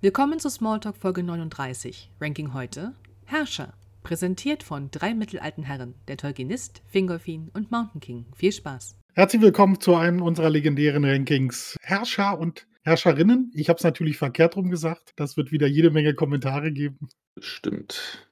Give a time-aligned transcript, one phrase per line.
[0.00, 2.08] Willkommen zu Smalltalk Folge 39.
[2.20, 3.72] Ranking heute Herrscher.
[4.04, 8.26] Präsentiert von drei mittelalten Herren, der Tolkienist, Fingolfin und Mountain King.
[8.36, 8.96] Viel Spaß.
[9.14, 13.50] Herzlich willkommen zu einem unserer legendären Rankings Herrscher und Herrscherinnen.
[13.56, 15.14] Ich habe es natürlich verkehrt rum gesagt.
[15.16, 17.08] Das wird wieder jede Menge Kommentare geben.
[17.40, 18.24] Stimmt.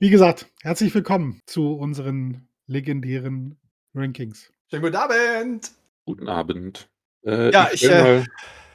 [0.00, 3.56] Wie gesagt, herzlich willkommen zu unseren legendären
[3.94, 4.50] Rankings.
[4.68, 5.70] Schönen guten Abend.
[6.06, 6.88] Guten Abend.
[7.24, 8.26] Äh, Ja, ich ich, äh, mal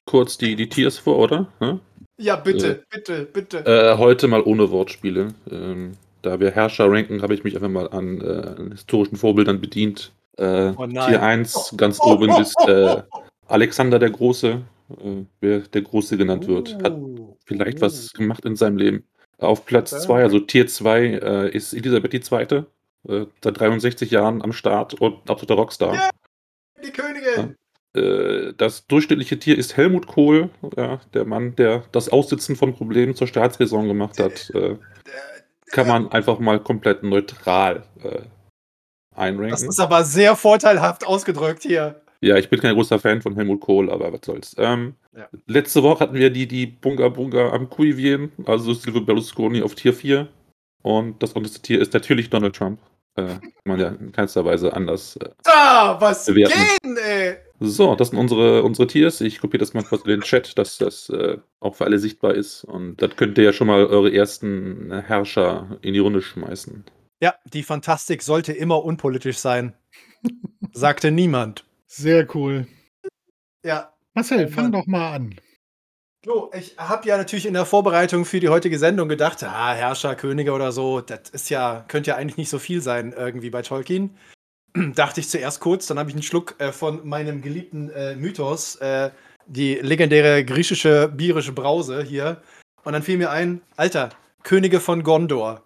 [0.06, 1.48] kurz die, die Tiers vor, oder?
[1.60, 1.80] Hm?
[2.18, 3.66] Ja, bitte, bitte, bitte.
[3.66, 5.34] Äh, heute mal ohne Wortspiele.
[5.52, 10.12] Ähm, da wir Herrscher ranken, habe ich mich einfach mal an äh, historischen Vorbildern bedient.
[10.38, 10.86] Äh, Oh.
[10.88, 13.02] Tier 1 ganz oben ist äh,
[13.48, 16.76] Alexander der Große, äh, wer der Große genannt wird.
[16.84, 17.38] Hat Oh.
[17.46, 19.04] vielleicht was gemacht in seinem Leben.
[19.38, 20.04] Auf Platz Okay.
[20.06, 22.64] 2, also Tier 2, äh, ist Elisabeth II.
[23.08, 25.94] Äh, seit 63 Jahren am Start und absoluter Rockstar.
[25.96, 26.10] Ja.
[26.84, 27.52] Die Königin.
[27.52, 27.56] Äh,
[28.58, 33.28] das durchschnittliche Tier ist Helmut Kohl, ja, der Mann, der das Aussitzen von Problemen zur
[33.28, 34.50] Staatsräson gemacht hat.
[34.54, 34.78] Äh,
[35.72, 38.28] kann man einfach mal komplett neutral äh, Das
[39.16, 39.70] einranken.
[39.70, 42.02] ist aber sehr vorteilhaft ausgedrückt hier.
[42.22, 44.56] Ja, ich bin kein großer Fan von Helmut Kohl, aber was soll's.
[44.58, 45.28] Ähm, Ja.
[45.48, 49.94] Letzte Woche hatten wir die, die Bunga Bunga am Kuivien, also Silvio Berlusconi auf Tier
[49.94, 50.28] 4.
[50.82, 52.80] Und das unterste Tier ist natürlich Donald Trump.
[53.16, 55.16] Äh, kann man ja in keinster Weise anders.
[55.18, 55.30] Äh.
[55.46, 56.54] Ah, was Bewerten.
[56.84, 57.36] geht, ey?
[57.60, 59.22] So, das sind unsere, unsere Tiers.
[59.22, 62.34] Ich kopiere das mal kurz in den Chat, dass das äh, auch für alle sichtbar
[62.34, 62.64] ist.
[62.66, 66.84] Und das könnt ihr ja schon mal eure ersten Herrscher in die Runde schmeißen.
[67.22, 69.74] Ja, die Fantastik sollte immer unpolitisch sein.
[70.74, 71.66] Sagte niemand.
[71.88, 72.68] Sehr cool.
[73.64, 73.94] Ja.
[74.14, 74.72] Marcel, fang Mann.
[74.74, 75.36] doch mal an.
[76.26, 80.16] So, ich habe ja natürlich in der Vorbereitung für die heutige Sendung gedacht, ah, Herrscher,
[80.16, 83.62] Könige oder so, das ist ja, könnte ja eigentlich nicht so viel sein irgendwie bei
[83.62, 84.18] Tolkien.
[84.96, 88.76] Dachte ich zuerst kurz, dann habe ich einen Schluck äh, von meinem geliebten äh, Mythos,
[88.78, 89.10] äh,
[89.48, 92.42] die legendäre griechische birische Brause hier.
[92.84, 94.10] Und dann fiel mir ein, Alter,
[94.44, 95.64] Könige von Gondor,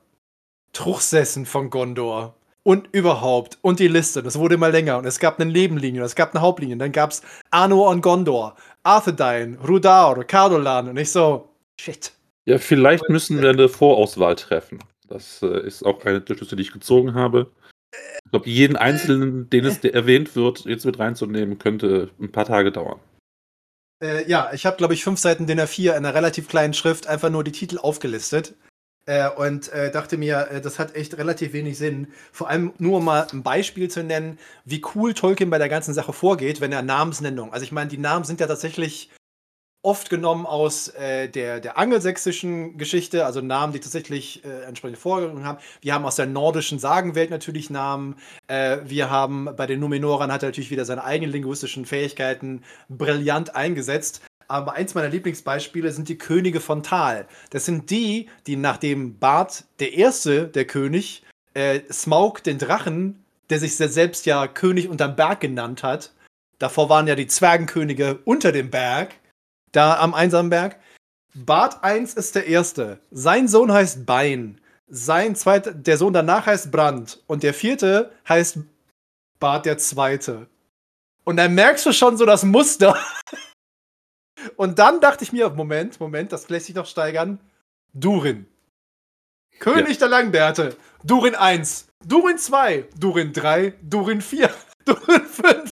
[0.74, 4.22] Truchsessen von Gondor und überhaupt und die Liste.
[4.22, 6.78] Das wurde immer länger und es gab eine Nebenlinie, es gab eine Hauptlinie.
[6.78, 7.22] Dann gab es
[7.52, 11.50] Arnor und Gondor, Arthedain, Rudaur, Cardolan und ich so,
[11.80, 12.12] shit.
[12.46, 14.80] Ja, vielleicht müssen wir eine Vorauswahl treffen.
[15.08, 17.48] Das äh, ist auch eine der Schlüsse, die ich gezogen habe.
[18.24, 22.72] Ich glaube, jeden einzelnen, den es erwähnt wird, jetzt mit reinzunehmen, könnte ein paar Tage
[22.72, 23.00] dauern.
[24.02, 27.08] Äh, ja, ich habe, glaube ich, fünf Seiten DIN A4 in einer relativ kleinen Schrift
[27.08, 28.56] einfach nur die Titel aufgelistet.
[29.06, 32.08] Äh, und äh, dachte mir, äh, das hat echt relativ wenig Sinn.
[32.32, 35.96] Vor allem nur um mal ein Beispiel zu nennen, wie cool Tolkien bei der ganzen
[35.96, 37.52] Sache vorgeht, wenn er Namensnennung.
[37.52, 39.10] Also ich meine, die Namen sind ja tatsächlich
[39.82, 45.44] oft genommen aus äh, der, der angelsächsischen Geschichte, also Namen, die tatsächlich äh, entsprechende Vorgänge
[45.44, 45.60] haben.
[45.82, 48.16] Wir haben aus der nordischen Sagenwelt natürlich Namen.
[48.48, 53.56] Äh, wir haben bei den Numenorern hat er natürlich wieder seine eigenen linguistischen Fähigkeiten brillant
[53.56, 54.22] eingesetzt.
[54.50, 57.28] Aber eins meiner Lieblingsbeispiele sind die Könige von Tal.
[57.52, 61.24] Das sind die, die nachdem Bart der Erste, der König,
[61.54, 66.12] äh, Smaug den Drachen, der sich selbst ja König unterm Berg genannt hat.
[66.58, 69.14] Davor waren ja die Zwergenkönige unter dem Berg,
[69.72, 70.80] da am einsamen Berg.
[71.34, 73.00] Bart 1 ist der Erste.
[73.12, 74.60] Sein Sohn heißt Bein.
[74.88, 77.22] Sein zweiter, der Sohn danach heißt Brand.
[77.28, 78.60] Und der vierte heißt
[79.40, 80.48] Bart der Zweite.
[81.24, 82.98] Und dann merkst du schon so das Muster.
[84.56, 87.40] Und dann dachte ich mir, Moment, Moment, das lässt sich noch steigern.
[87.94, 88.48] Durin.
[89.60, 90.76] König der Langbärte.
[91.04, 91.88] Durin 1.
[92.06, 92.88] Durin 2.
[92.98, 93.74] Durin 3.
[93.82, 94.50] Durin 4.
[94.86, 95.70] Durin 5.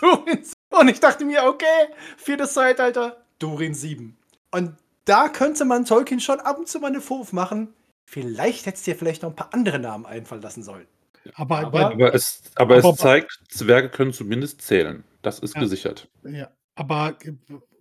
[0.00, 0.52] Durin 6.
[0.70, 3.25] Und ich dachte mir, okay, viertes Zeitalter.
[3.38, 4.16] Durin 7.
[4.50, 4.72] Und
[5.04, 7.68] da könnte man Tolkien schon ab und zu mal einen Vorwurf machen.
[8.04, 10.86] Vielleicht hättest du dir vielleicht noch ein paar andere Namen einfallen lassen sollen.
[11.34, 15.02] Aber, Aber- Aber es, aber Aber- es zeigt, Zwerge können zumindest zählen.
[15.22, 15.60] Das ist Ja.
[15.62, 16.08] gesichert.
[16.24, 17.16] ja, aber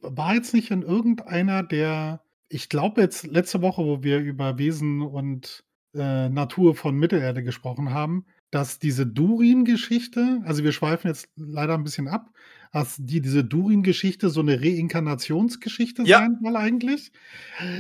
[0.01, 5.01] war jetzt nicht in irgendeiner der, ich glaube jetzt letzte Woche, wo wir über Wesen
[5.01, 5.63] und
[5.95, 11.83] äh, Natur von Mittelerde gesprochen haben, dass diese Durin-Geschichte, also wir schweifen jetzt leider ein
[11.83, 12.29] bisschen ab,
[12.75, 16.19] dass die, diese Durin-Geschichte so eine Reinkarnationsgeschichte Ja.
[16.19, 17.11] sein soll eigentlich.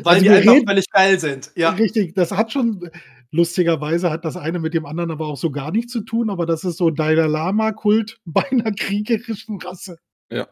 [0.03, 1.51] Weil Also die einfach reden- völlig geil sind.
[1.55, 1.71] Ja.
[1.71, 2.89] Richtig, das hat schon,
[3.29, 6.45] lustigerweise hat das eine mit dem anderen aber auch so gar nichts zu tun, aber
[6.45, 9.97] das ist so Dalai Lama-Kult bei einer kriegerischen Rasse.
[10.31, 10.47] Ja.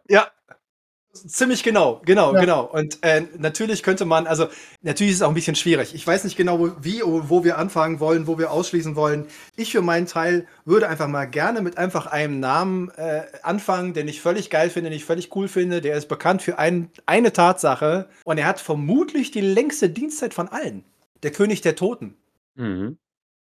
[1.15, 2.39] Ziemlich genau, genau, Ja.
[2.39, 2.63] genau.
[2.65, 4.48] Und äh, natürlich könnte man, also
[4.81, 5.94] natürlich ist es auch ein bisschen schwierig.
[5.94, 9.27] Ich weiß nicht genau, wo, wie, wo wir anfangen wollen, wo wir ausschließen wollen.
[9.56, 14.07] Ich für meinen Teil würde einfach mal gerne mit einfach einem Namen äh, anfangen, den
[14.07, 15.81] ich völlig geil finde, den ich völlig cool finde.
[15.81, 20.48] Der ist bekannt für ein, eine Tatsache und er hat vermutlich die längste Dienstzeit von
[20.48, 20.83] allen.
[21.21, 22.15] Der König der Toten.
[22.56, 22.98] Mhm.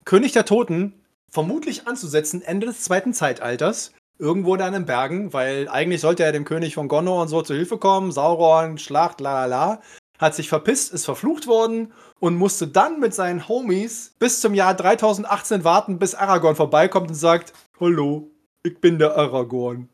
[0.06, 0.96] König der Toten
[1.30, 3.92] vermutlich anzusetzen Ende des zweiten Zeitalters.
[4.20, 7.54] Irgendwo in den Bergen, weil eigentlich sollte er dem König von Gondor und so zu
[7.54, 8.12] Hilfe kommen.
[8.12, 9.82] Sauron, Schlacht, la la la.
[10.20, 14.76] hat sich verpisst, ist verflucht worden und musste dann mit seinen Homies bis zum Jahr
[14.76, 18.30] 3018 warten, bis Aragorn vorbeikommt und sagt: Hallo,
[18.64, 19.88] ich bin der Aragorn.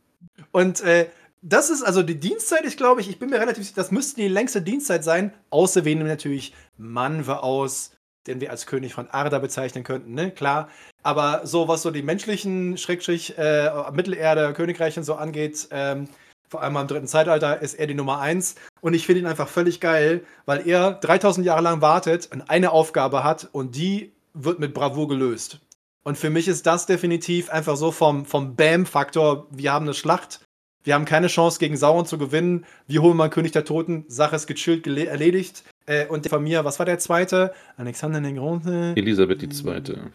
[0.52, 1.08] Und äh,
[1.48, 4.20] das ist also die Dienstzeit, ich glaube, ich, ich bin mir relativ sicher, das müsste
[4.20, 7.92] die längste Dienstzeit sein, außer wen natürlich Manwe aus,
[8.28, 10.32] den wir als König von Arda bezeichnen könnten, ne?
[10.32, 10.70] Klar.
[11.04, 16.08] Aber so, was so die menschlichen Schrägstrich äh, Mittelerde, Königreiche und so angeht, ähm,
[16.48, 18.56] vor allem im dritten Zeitalter, ist er die Nummer eins.
[18.82, 22.72] Und ich finde ihn einfach völlig geil, weil er 3000 Jahre lang wartet und eine
[22.72, 25.60] Aufgabe hat und die wird mit Bravour gelöst.
[26.04, 30.42] Und für mich ist das definitiv einfach so vom, vom Bam-Faktor, wir haben eine Schlacht,
[30.86, 32.64] wir haben keine Chance gegen Sauron zu gewinnen.
[32.86, 34.06] Wir holen mal König der Toten.
[34.08, 35.64] Sache ist gechillt, erledigt.
[35.86, 37.54] Äh, und von mir, was war der zweite?
[37.78, 38.94] Alexander der Große.
[38.96, 40.12] Elisabeth die Zweite.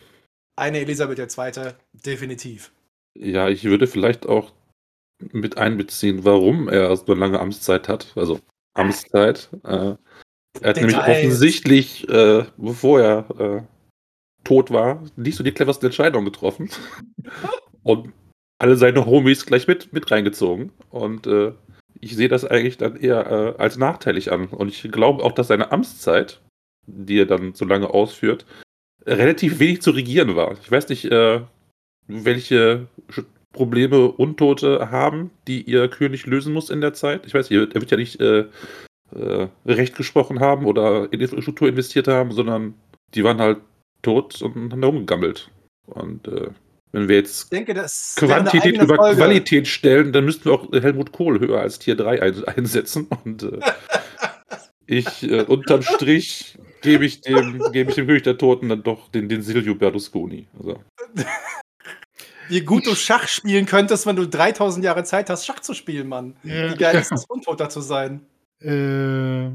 [0.57, 2.73] Eine Elisabeth der Zweite, definitiv.
[3.15, 4.53] Ja, ich würde vielleicht auch
[5.33, 8.13] mit einbeziehen, warum er so eine lange Amtszeit hat.
[8.17, 8.41] Also
[8.75, 9.49] Amtszeit.
[9.65, 10.77] Äh, er hat Details.
[10.77, 13.63] nämlich offensichtlich, äh, bevor er äh,
[14.45, 16.71] tot war, nicht so die cleversten Entscheidungen getroffen.
[17.83, 18.13] Und
[18.59, 20.73] alle seine Homies gleich mit, mit reingezogen.
[20.91, 21.53] Und äh,
[22.01, 24.47] ich sehe das eigentlich dann eher äh, als nachteilig an.
[24.47, 26.41] Und ich glaube auch, dass seine Amtszeit,
[26.87, 28.47] die er dann so lange ausführt,
[29.07, 30.53] relativ wenig zu regieren war.
[30.61, 31.41] Ich weiß nicht, äh,
[32.07, 32.87] welche
[33.53, 37.27] Probleme Untote haben, die ihr König lösen muss in der Zeit.
[37.27, 38.47] Ich weiß nicht, er wird ja nicht äh,
[39.15, 42.75] äh, Recht gesprochen haben oder in Infrastruktur investiert haben, sondern
[43.15, 43.59] die waren halt
[44.03, 45.51] tot und haben da rumgegammelt.
[45.87, 46.51] Und äh,
[46.93, 47.75] wenn wir jetzt denke,
[48.17, 49.17] Quantität über Folge.
[49.17, 53.09] Qualität stellen, dann müssten wir auch Helmut Kohl höher als Tier 3 ein einsetzen.
[53.25, 53.61] Und äh,
[54.87, 59.09] ich, äh, unterm Strich, gebe ich dem, gebe ich dem König der Toten dann doch
[59.09, 60.49] den, den Silvio Berlusconi.
[60.59, 60.83] Also.
[62.49, 66.09] Wie gut du Schach spielen könntest, wenn du 3000 Jahre Zeit hast, Schach zu spielen,
[66.09, 66.37] Mann.
[66.43, 66.73] Ja.
[66.73, 68.27] Wie geil ist es, Untoter zu sein?
[68.61, 69.51] Äh,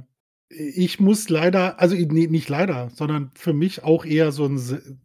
[0.47, 4.97] ich muss leider, also nee, nicht leider, sondern für mich auch eher so ein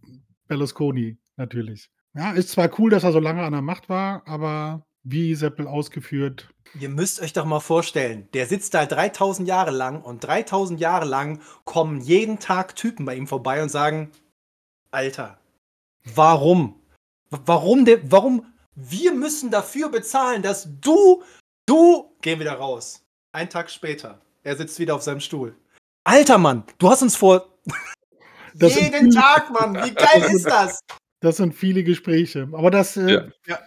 [0.47, 1.91] Berlusconi, natürlich.
[2.15, 5.67] Ja, ist zwar cool, dass er so lange an der Macht war, aber wie Seppel
[5.67, 6.49] ausgeführt.
[6.79, 11.05] Ihr müsst euch doch mal vorstellen, der sitzt da 3000 Jahre lang und 3000 Jahre
[11.05, 14.11] lang kommen jeden Tag Typen bei ihm vorbei und sagen:
[14.91, 15.39] Alter,
[16.15, 16.81] warum?
[17.31, 18.47] Warum der, warum?
[18.75, 21.23] Wir müssen dafür bezahlen, dass du,
[21.67, 23.05] du, gehen wieder raus.
[23.33, 25.57] Ein Tag später, er sitzt wieder auf seinem Stuhl.
[26.05, 27.47] Alter Mann, du hast uns vor.
[28.55, 30.81] jeden Tag, Mann, wie geil ist das?
[31.21, 32.49] Das sind viele Gespräche.
[32.53, 32.97] Aber das.
[32.97, 33.25] Äh, ja.
[33.47, 33.59] ja.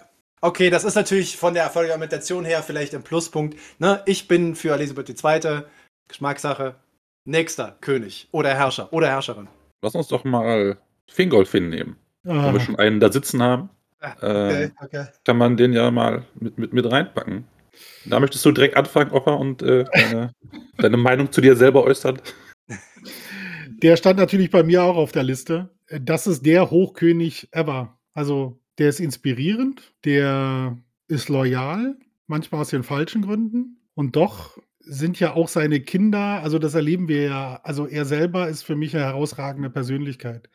[0.42, 3.58] Okay, das ist natürlich von der Argumentation her vielleicht ein Pluspunkt.
[3.80, 4.02] Ne?
[4.06, 5.62] Ich bin für Elisabeth II.
[6.10, 6.76] Geschmackssache.
[7.26, 9.48] Nächster König oder Herrscher oder Herrscherin.
[9.82, 10.78] Lass uns doch mal
[11.08, 11.96] Fingolfin nehmen.
[12.26, 12.48] Ah.
[12.48, 13.70] Wenn wir schon einen da sitzen haben,
[14.02, 15.06] ah, okay, äh, okay.
[15.24, 17.46] kann man den ja mal mit, mit, mit reinpacken.
[18.06, 20.34] Da möchtest du direkt anfangen, Opa, und äh, deine,
[20.78, 22.22] deine Meinung zu dir selber äußern.
[23.84, 25.70] Der stand natürlich bei mir auch auf der Liste
[26.02, 28.00] das ist der Hochkönig ever.
[28.14, 30.78] Also der ist inspirierend, der
[31.08, 31.98] ist loyal,
[32.28, 33.78] manchmal aus den falschen Gründen.
[33.94, 38.50] Und doch sind ja auch seine Kinder, also das erleben wir ja, also er selber
[38.50, 40.50] ist für mich eine herausragende Persönlichkeit.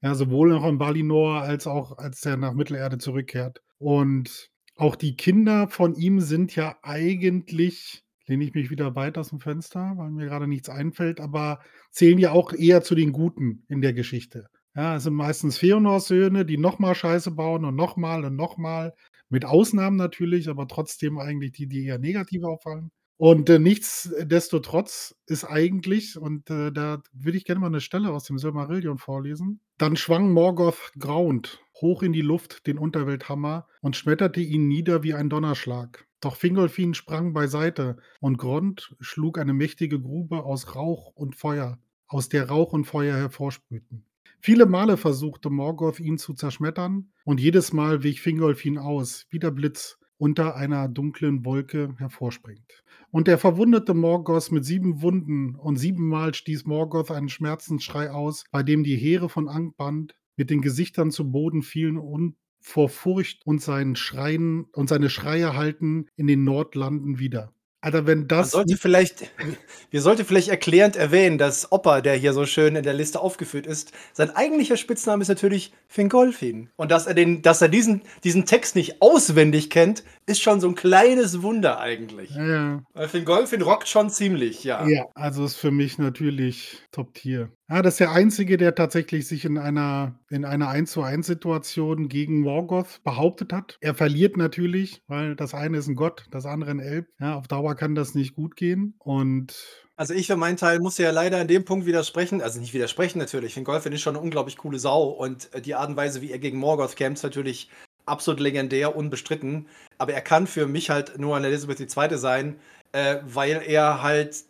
[0.00, 3.62] Ja, sowohl noch in Valinor als auch als er nach Mittelerde zurückkehrt.
[3.78, 9.30] Und auch die Kinder von ihm sind ja eigentlich, lehne ich mich wieder weit aus
[9.30, 11.60] dem Fenster, weil mir gerade nichts einfällt, aber
[11.90, 14.48] zählen ja auch eher zu den Guten in der Geschichte.
[14.74, 18.94] Ja, es sind meistens Feonors-Söhne, die nochmal Scheiße bauen und nochmal und nochmal.
[19.30, 22.90] Mit Ausnahmen natürlich, aber trotzdem eigentlich die, die eher negativ auffallen.
[23.18, 28.24] Und äh, nichtsdestotrotz ist eigentlich, und äh, da würde ich gerne mal eine Stelle aus
[28.24, 34.40] dem Silmarillion vorlesen, dann schwang Morgoth grauend hoch in die Luft den Unterwelthammer und schmetterte
[34.40, 36.07] ihn nieder wie ein Donnerschlag.
[36.20, 42.28] Doch Fingolfin sprang beiseite und Grond schlug eine mächtige Grube aus Rauch und Feuer, aus
[42.28, 44.04] der Rauch und Feuer hervorsprühten.
[44.40, 49.38] Viele Male versuchte Morgoth ihn zu zerschmettern und jedes Mal wich Fingolf ihn aus, wie
[49.38, 52.84] der Blitz unter einer dunklen Wolke hervorspringt.
[53.10, 58.62] Und der verwundete Morgoth mit sieben Wunden und siebenmal stieß Morgoth einen Schmerzensschrei aus, bei
[58.62, 62.36] dem die Heere von Angband mit den Gesichtern zu Boden fielen und
[62.68, 67.54] vor Furcht und seinen Schreien und seine Schreie halten in den Nordlanden wieder.
[67.80, 68.52] Alter, wenn das.
[68.52, 69.30] Man sollte vielleicht,
[69.90, 73.66] wir sollten vielleicht erklärend erwähnen, dass Opa, der hier so schön in der Liste aufgeführt
[73.66, 76.70] ist, sein eigentlicher Spitzname ist natürlich Fingolfin.
[76.76, 80.68] Und dass er, den, dass er diesen, diesen Text nicht auswendig kennt, ist schon so
[80.68, 82.30] ein kleines Wunder eigentlich.
[82.30, 82.82] Ja.
[82.94, 84.86] Weil Fingolfin rockt schon ziemlich, ja.
[84.86, 87.50] Ja, also ist für mich natürlich Top-Tier.
[87.70, 91.26] Ja, das ist der Einzige, der tatsächlich sich in einer, in einer 1 zu 1
[91.26, 93.76] Situation gegen Morgoth behauptet hat.
[93.82, 97.08] Er verliert natürlich, weil das eine ist ein Gott, das andere ein Elb.
[97.20, 98.94] Ja, auf Dauer Dauer kann das nicht gut gehen.
[98.98, 99.54] Und
[99.96, 103.18] also ich für meinen Teil muss ja leider an dem Punkt widersprechen, also nicht widersprechen
[103.18, 103.48] natürlich.
[103.48, 106.22] Ich finde Golfin ist schon eine unglaublich coole Sau und äh, die Art und Weise,
[106.22, 107.70] wie er gegen Morgoth kämpft, ist natürlich
[108.06, 109.66] absolut legendär, unbestritten.
[109.98, 112.16] Aber er kann für mich halt nur eine Elizabeth II.
[112.16, 112.58] sein,
[112.92, 114.44] äh, weil er halt,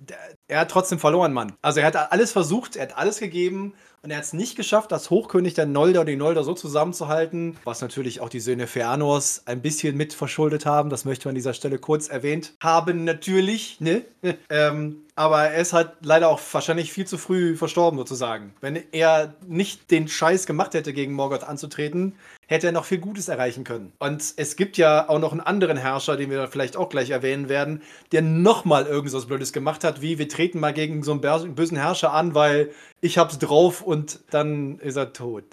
[0.47, 1.55] er hat trotzdem verloren, Mann.
[1.63, 4.93] Also er hat alles versucht, er hat alles gegeben und er hat es nicht geschafft,
[4.93, 9.43] das Hochkönig der Nolder und die Nolder so zusammenzuhalten, was natürlich auch die Söhne Fëanors
[9.47, 10.91] ein bisschen mit verschuldet haben.
[10.91, 13.81] Das möchte man an dieser Stelle kurz erwähnt haben, natürlich.
[13.81, 14.05] Ne?
[14.51, 18.55] ähm, aber er ist halt leider auch wahrscheinlich viel zu früh verstorben, sozusagen.
[18.61, 22.15] Wenn er nicht den Scheiß gemacht hätte, gegen Morgoth anzutreten,
[22.47, 23.93] hätte er noch viel Gutes erreichen können.
[23.99, 27.49] Und es gibt ja auch noch einen anderen Herrscher, den wir vielleicht auch gleich erwähnen
[27.49, 27.83] werden,
[28.13, 32.13] der nochmal irgendwas Blödes gemacht hat, wie wir treten mal gegen so einen bösen Herrscher
[32.13, 32.71] an, weil
[33.01, 35.45] ich hab's drauf und dann ist er tot.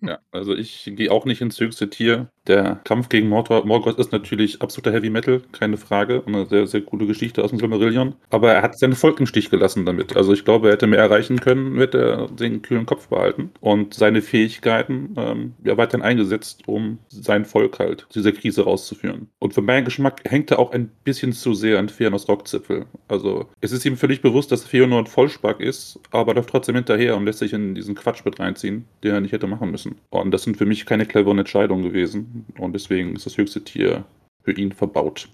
[0.00, 2.28] Ja, also ich gehe auch nicht ins höchste Tier.
[2.48, 6.24] Der Kampf gegen Morgoth ist natürlich absoluter Heavy Metal, keine Frage.
[6.26, 8.14] Eine sehr, sehr coole Geschichte aus dem Silmarillion.
[8.30, 10.16] Aber er hat sein Volk im Stich gelassen damit.
[10.16, 13.94] Also ich glaube, er hätte mehr erreichen können, hätte er den kühlen Kopf behalten und
[13.94, 19.28] seine Fähigkeiten ähm, ja, weiterhin eingesetzt, um sein Volk halt aus dieser Krise rauszuführen.
[19.38, 22.86] Und für meinen Geschmack hängt er auch ein bisschen zu sehr an Feanos Rockzipfel.
[23.06, 27.16] Also es ist ihm völlig bewusst, dass Feanor ein Vollspark ist, aber läuft trotzdem hinterher
[27.16, 29.96] und lässt sich in diesen Quatsch mit reinziehen, den er nicht hätte machen müssen.
[30.10, 32.31] Und das sind für mich keine cleveren Entscheidungen gewesen.
[32.58, 34.04] Und deswegen ist das höchste Tier
[34.42, 35.28] für ihn verbaut.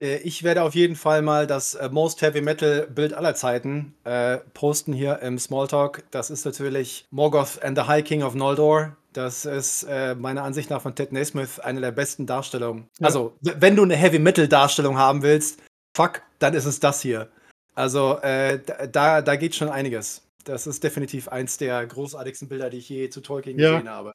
[0.00, 3.94] Äh, ich werde auf jeden Fall mal das äh, Most Heavy Metal Bild aller Zeiten
[4.04, 6.04] äh, posten hier im Smalltalk.
[6.10, 8.96] Das ist natürlich Morgoth and the High King of Noldor.
[9.12, 12.88] Das ist äh, meiner Ansicht nach von Ted Naismith eine der besten Darstellungen.
[12.98, 13.06] Ja.
[13.06, 15.60] Also, wenn du eine Heavy Metal Darstellung haben willst,
[15.94, 17.28] fuck, dann ist es das hier.
[17.74, 20.22] Also, äh, da, da geht schon einiges.
[20.44, 23.72] Das ist definitiv eins der großartigsten Bilder, die ich je zu Tolkien ja.
[23.72, 24.12] gesehen habe.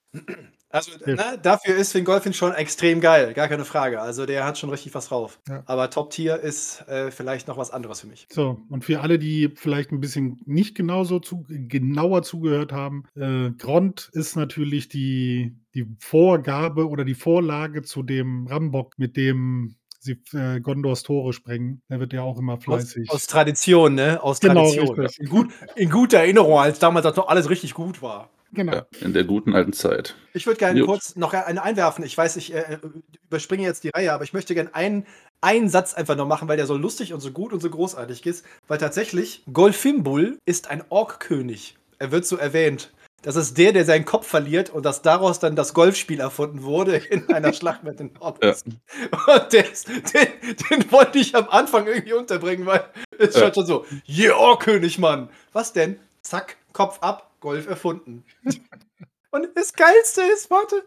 [0.70, 1.16] Also ja.
[1.16, 4.02] ne, dafür ist Fingolfin schon extrem geil, gar keine Frage.
[4.02, 5.40] Also der hat schon richtig was drauf.
[5.48, 5.64] Ja.
[5.66, 8.28] Aber Top-Tier ist äh, vielleicht noch was anderes für mich.
[8.30, 13.52] So, und für alle, die vielleicht ein bisschen nicht genauso zu, genauer zugehört haben, äh,
[13.52, 20.38] Grond ist natürlich die, die Vorgabe oder die Vorlage zu dem Rambock, mit dem sie
[20.38, 21.82] äh, Gondors Tore sprengen.
[21.90, 23.10] Der wird ja auch immer fleißig.
[23.10, 24.22] Aus, aus Tradition, ne?
[24.24, 25.08] Aus genau, Tradition.
[25.18, 28.30] In, gut, in guter Erinnerung, als damals das noch alles richtig gut war.
[28.54, 28.74] Genau.
[28.74, 30.16] Ja, in der guten alten Zeit.
[30.34, 32.06] Ich würde gerne kurz noch eine einwerfen.
[32.06, 32.80] Ich weiß, ich äh,
[33.28, 35.06] überspringe jetzt die Reihe, aber ich möchte gerne einen,
[35.42, 38.26] einen Satz einfach noch machen, weil der so lustig und so gut und so großartig
[38.26, 38.46] ist.
[38.68, 41.78] Weil tatsächlich, Golfimbul ist ein Orkkönig.
[42.00, 42.94] Er wird so erwähnt.
[43.28, 46.96] Das ist der, der seinen Kopf verliert und dass daraus dann das Golfspiel erfunden wurde
[46.96, 48.64] in einer Schlacht mit den Hobbits.
[48.66, 49.36] Ja.
[49.36, 50.28] Und des, den,
[50.70, 52.86] den, wollte ich am Anfang irgendwie unterbringen, weil
[53.18, 53.54] es ja.
[53.54, 55.28] schon so, yeah, König, Mann.
[55.52, 56.00] Was denn?
[56.22, 58.24] Zack, Kopf ab, Golf erfunden.
[59.32, 60.86] und das Geilste ist, warte,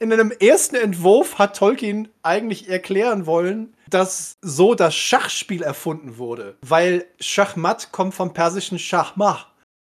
[0.00, 6.56] in einem ersten Entwurf hat Tolkien eigentlich erklären wollen, dass so das Schachspiel erfunden wurde.
[6.60, 9.46] Weil Schachmatt kommt vom persischen Schachmah.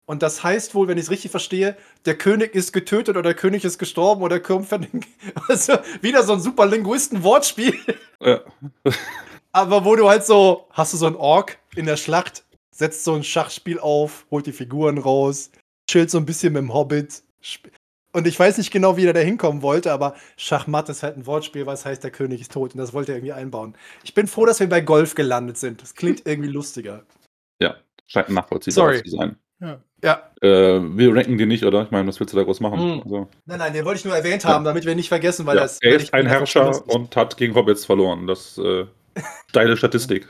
[0.05, 3.35] Und das heißt wohl, wenn ich es richtig verstehe, der König ist getötet oder der
[3.35, 5.05] König ist gestorben oder den,
[5.47, 7.75] also wieder so ein super Linguisten-Wortspiel.
[8.19, 8.41] Ja.
[9.53, 13.13] Aber wo du halt so, hast du so einen Ork in der Schlacht, setzt so
[13.13, 15.51] ein Schachspiel auf, holt die Figuren raus,
[15.89, 17.23] chillt so ein bisschen mit dem Hobbit.
[18.11, 21.25] Und ich weiß nicht genau, wie er da hinkommen wollte, aber Schachmatt ist halt ein
[21.25, 22.73] Wortspiel, was heißt, der König ist tot.
[22.73, 23.75] Und das wollte er irgendwie einbauen.
[24.03, 25.81] Ich bin froh, dass wir bei Golf gelandet sind.
[25.81, 27.05] Das klingt irgendwie lustiger.
[27.61, 29.37] Ja, scheint nachvollziehbar zu sein.
[29.63, 29.79] Ja.
[30.03, 30.31] ja.
[30.41, 31.83] Äh, wir ranken die nicht, oder?
[31.83, 32.95] Ich meine, was willst du da groß machen?
[32.95, 33.01] Mhm.
[33.03, 33.29] Also.
[33.45, 35.63] Nein, nein, den wollte ich nur erwähnt haben, damit wir nicht vergessen, weil ja.
[35.63, 35.81] das.
[35.81, 38.27] Er ist ein Herrscher und hat gegen Hobbits verloren.
[38.27, 38.85] Das äh,
[39.49, 40.27] steile Statistik.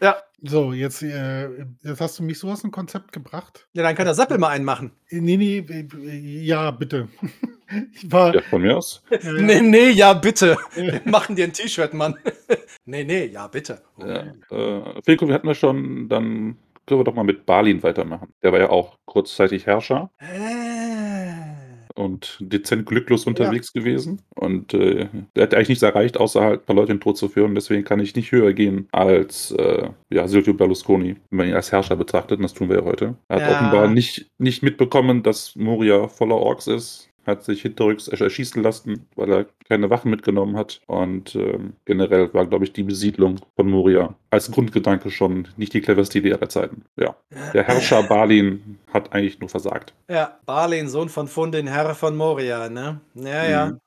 [0.00, 0.16] Ja.
[0.46, 1.48] So, jetzt, äh,
[1.82, 3.66] jetzt hast du mich so aus dem Konzept gebracht.
[3.72, 4.92] Ja, dann kann der Sappel mal einen machen.
[5.08, 5.86] Nee, nee, äh,
[6.44, 7.08] ja, bitte.
[7.94, 9.02] Ich war, ja, von mir aus.
[9.10, 9.32] Ja, ja.
[9.32, 10.58] Nee, nee, ja, bitte.
[10.74, 12.14] Wir machen dir ein T-Shirt, Mann.
[12.84, 13.80] nee, nee, ja, bitte.
[13.98, 18.32] Ja, äh, Filko, wir hatten ja schon dann können wir doch mal mit Balin weitermachen.
[18.42, 20.10] Der war ja auch kurzzeitig Herrscher.
[21.94, 23.80] Und dezent glücklos unterwegs ja.
[23.80, 24.20] gewesen.
[24.34, 27.16] Und äh, der hat eigentlich nichts erreicht, außer halt ein paar Leute in den Tod
[27.16, 27.54] zu führen.
[27.54, 31.70] Deswegen kann ich nicht höher gehen als äh, ja, Silvio Berlusconi, wenn man ihn als
[31.70, 32.38] Herrscher betrachtet.
[32.38, 33.14] Und das tun wir ja heute.
[33.28, 33.56] Er hat ja.
[33.56, 39.32] offenbar nicht, nicht mitbekommen, dass Moria voller Orks ist hat sich hinterrücks erschießen lassen, weil
[39.32, 40.80] er keine Waffen mitgenommen hat.
[40.86, 45.80] Und ähm, generell war, glaube ich, die Besiedlung von Moria als Grundgedanke schon nicht die
[45.80, 46.84] cleverste Idee aller Zeiten.
[46.96, 47.16] Ja.
[47.52, 49.94] Der Herrscher Balin hat eigentlich nur versagt.
[50.08, 53.00] Ja, Balin, Sohn von Fundin, Herr von Moria, ne?
[53.14, 53.66] Ja, ja.
[53.66, 53.80] Mhm.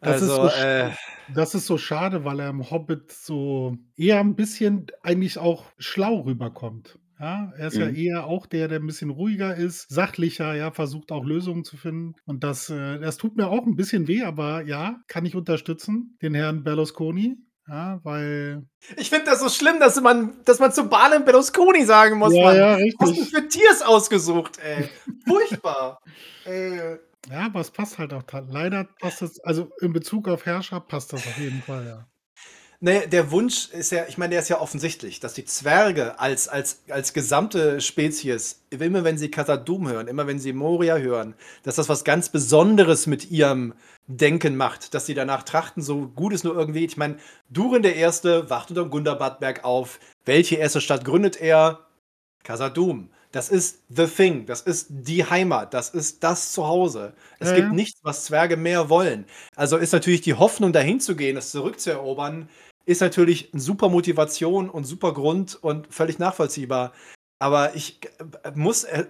[0.00, 0.90] Das, also, ist so, äh,
[1.34, 6.20] das ist so schade, weil er im Hobbit so eher ein bisschen eigentlich auch schlau
[6.20, 6.98] rüberkommt.
[7.20, 7.94] Ja, er ist ja Mhm.
[7.94, 12.14] eher auch der, der ein bisschen ruhiger ist, sachlicher, ja, versucht auch Lösungen zu finden.
[12.26, 16.18] Und das, äh, das tut mir auch ein bisschen weh, aber ja, kann ich unterstützen,
[16.22, 17.36] den Herrn Berlusconi.
[17.68, 18.66] Ja, weil.
[18.96, 22.42] Ich finde das so schlimm, dass man, dass man zu Balem Berlusconi sagen muss, ja,
[22.42, 22.56] Mann.
[22.56, 22.96] Ja, richtig.
[22.98, 24.88] Was denn für Tiers ausgesucht, ey.
[25.26, 26.00] Furchtbar.
[26.44, 26.98] ey.
[27.30, 28.22] Ja, aber es passt halt auch.
[28.50, 32.06] Leider passt es, also in Bezug auf Herrscher passt das auf jeden Fall, ja.
[32.86, 36.48] Nee, der Wunsch ist ja, ich meine, der ist ja offensichtlich, dass die Zwerge als,
[36.48, 41.76] als, als gesamte Spezies, immer wenn sie Kasadum hören, immer wenn sie Moria hören, dass
[41.76, 43.72] das was ganz Besonderes mit ihrem
[44.06, 46.84] Denken macht, dass sie danach trachten, so gut es nur irgendwie.
[46.84, 47.16] Ich meine,
[47.48, 49.98] Durin der Erste wacht unter Gundabadberg auf.
[50.26, 51.86] Welche erste Stadt gründet er?
[52.42, 53.10] Kasadum.
[53.32, 57.14] Das ist the thing, das ist die Heimat, das ist das Zuhause.
[57.40, 59.26] Es Ja, gibt nichts, was Zwerge mehr wollen.
[59.56, 62.48] Also ist natürlich die Hoffnung, dahin zu gehen, das zurückzuerobern,
[62.86, 66.92] ist natürlich eine super Motivation und super Grund und völlig nachvollziehbar.
[67.40, 67.98] Aber ich
[68.42, 69.04] äh, muss äh,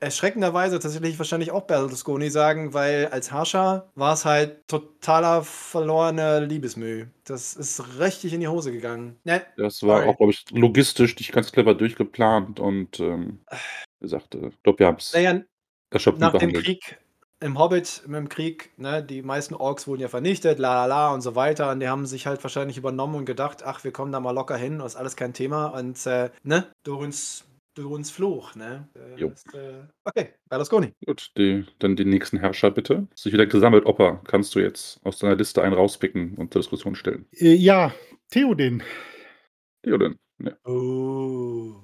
[0.00, 7.06] erschreckenderweise tatsächlich wahrscheinlich auch Berlusconi sagen, weil als Herrscher war es halt totaler verlorener Liebesmüh.
[7.24, 9.16] Das ist richtig in die Hose gegangen.
[9.24, 10.08] Ne, Das war Sorry.
[10.08, 14.78] auch, glaube ich, logistisch nicht ganz clever durchgeplant und ähm, wie gesagt, äh, ich glaube,
[14.80, 16.64] wir haben es naja, nach dem behandelt.
[16.64, 16.98] Krieg,
[17.40, 21.14] im Hobbit, mit dem Krieg, ne, die meisten Orks wurden ja vernichtet, la la la
[21.14, 21.70] und so weiter.
[21.70, 24.56] Und die haben sich halt wahrscheinlich übernommen und gedacht, ach, wir kommen da mal locker
[24.56, 25.66] hin, ist alles kein Thema.
[25.66, 28.88] Und äh, ne, Dorins, Dorins Fluch, ne?
[28.94, 29.28] Äh, Jo.
[29.28, 30.92] ist, äh, okay, Berlusconi.
[31.06, 33.08] Gut, die, dann die nächsten Herrscher bitte.
[33.14, 34.20] Ist sich wieder gesammelt, Opa.
[34.24, 37.26] Kannst du jetzt aus deiner Liste einen rauspicken und zur Diskussion stellen?
[37.32, 37.92] Äh, ja,
[38.30, 38.82] Theoden.
[39.82, 40.16] Theoden.
[40.38, 40.52] Ja.
[40.64, 41.74] Oh.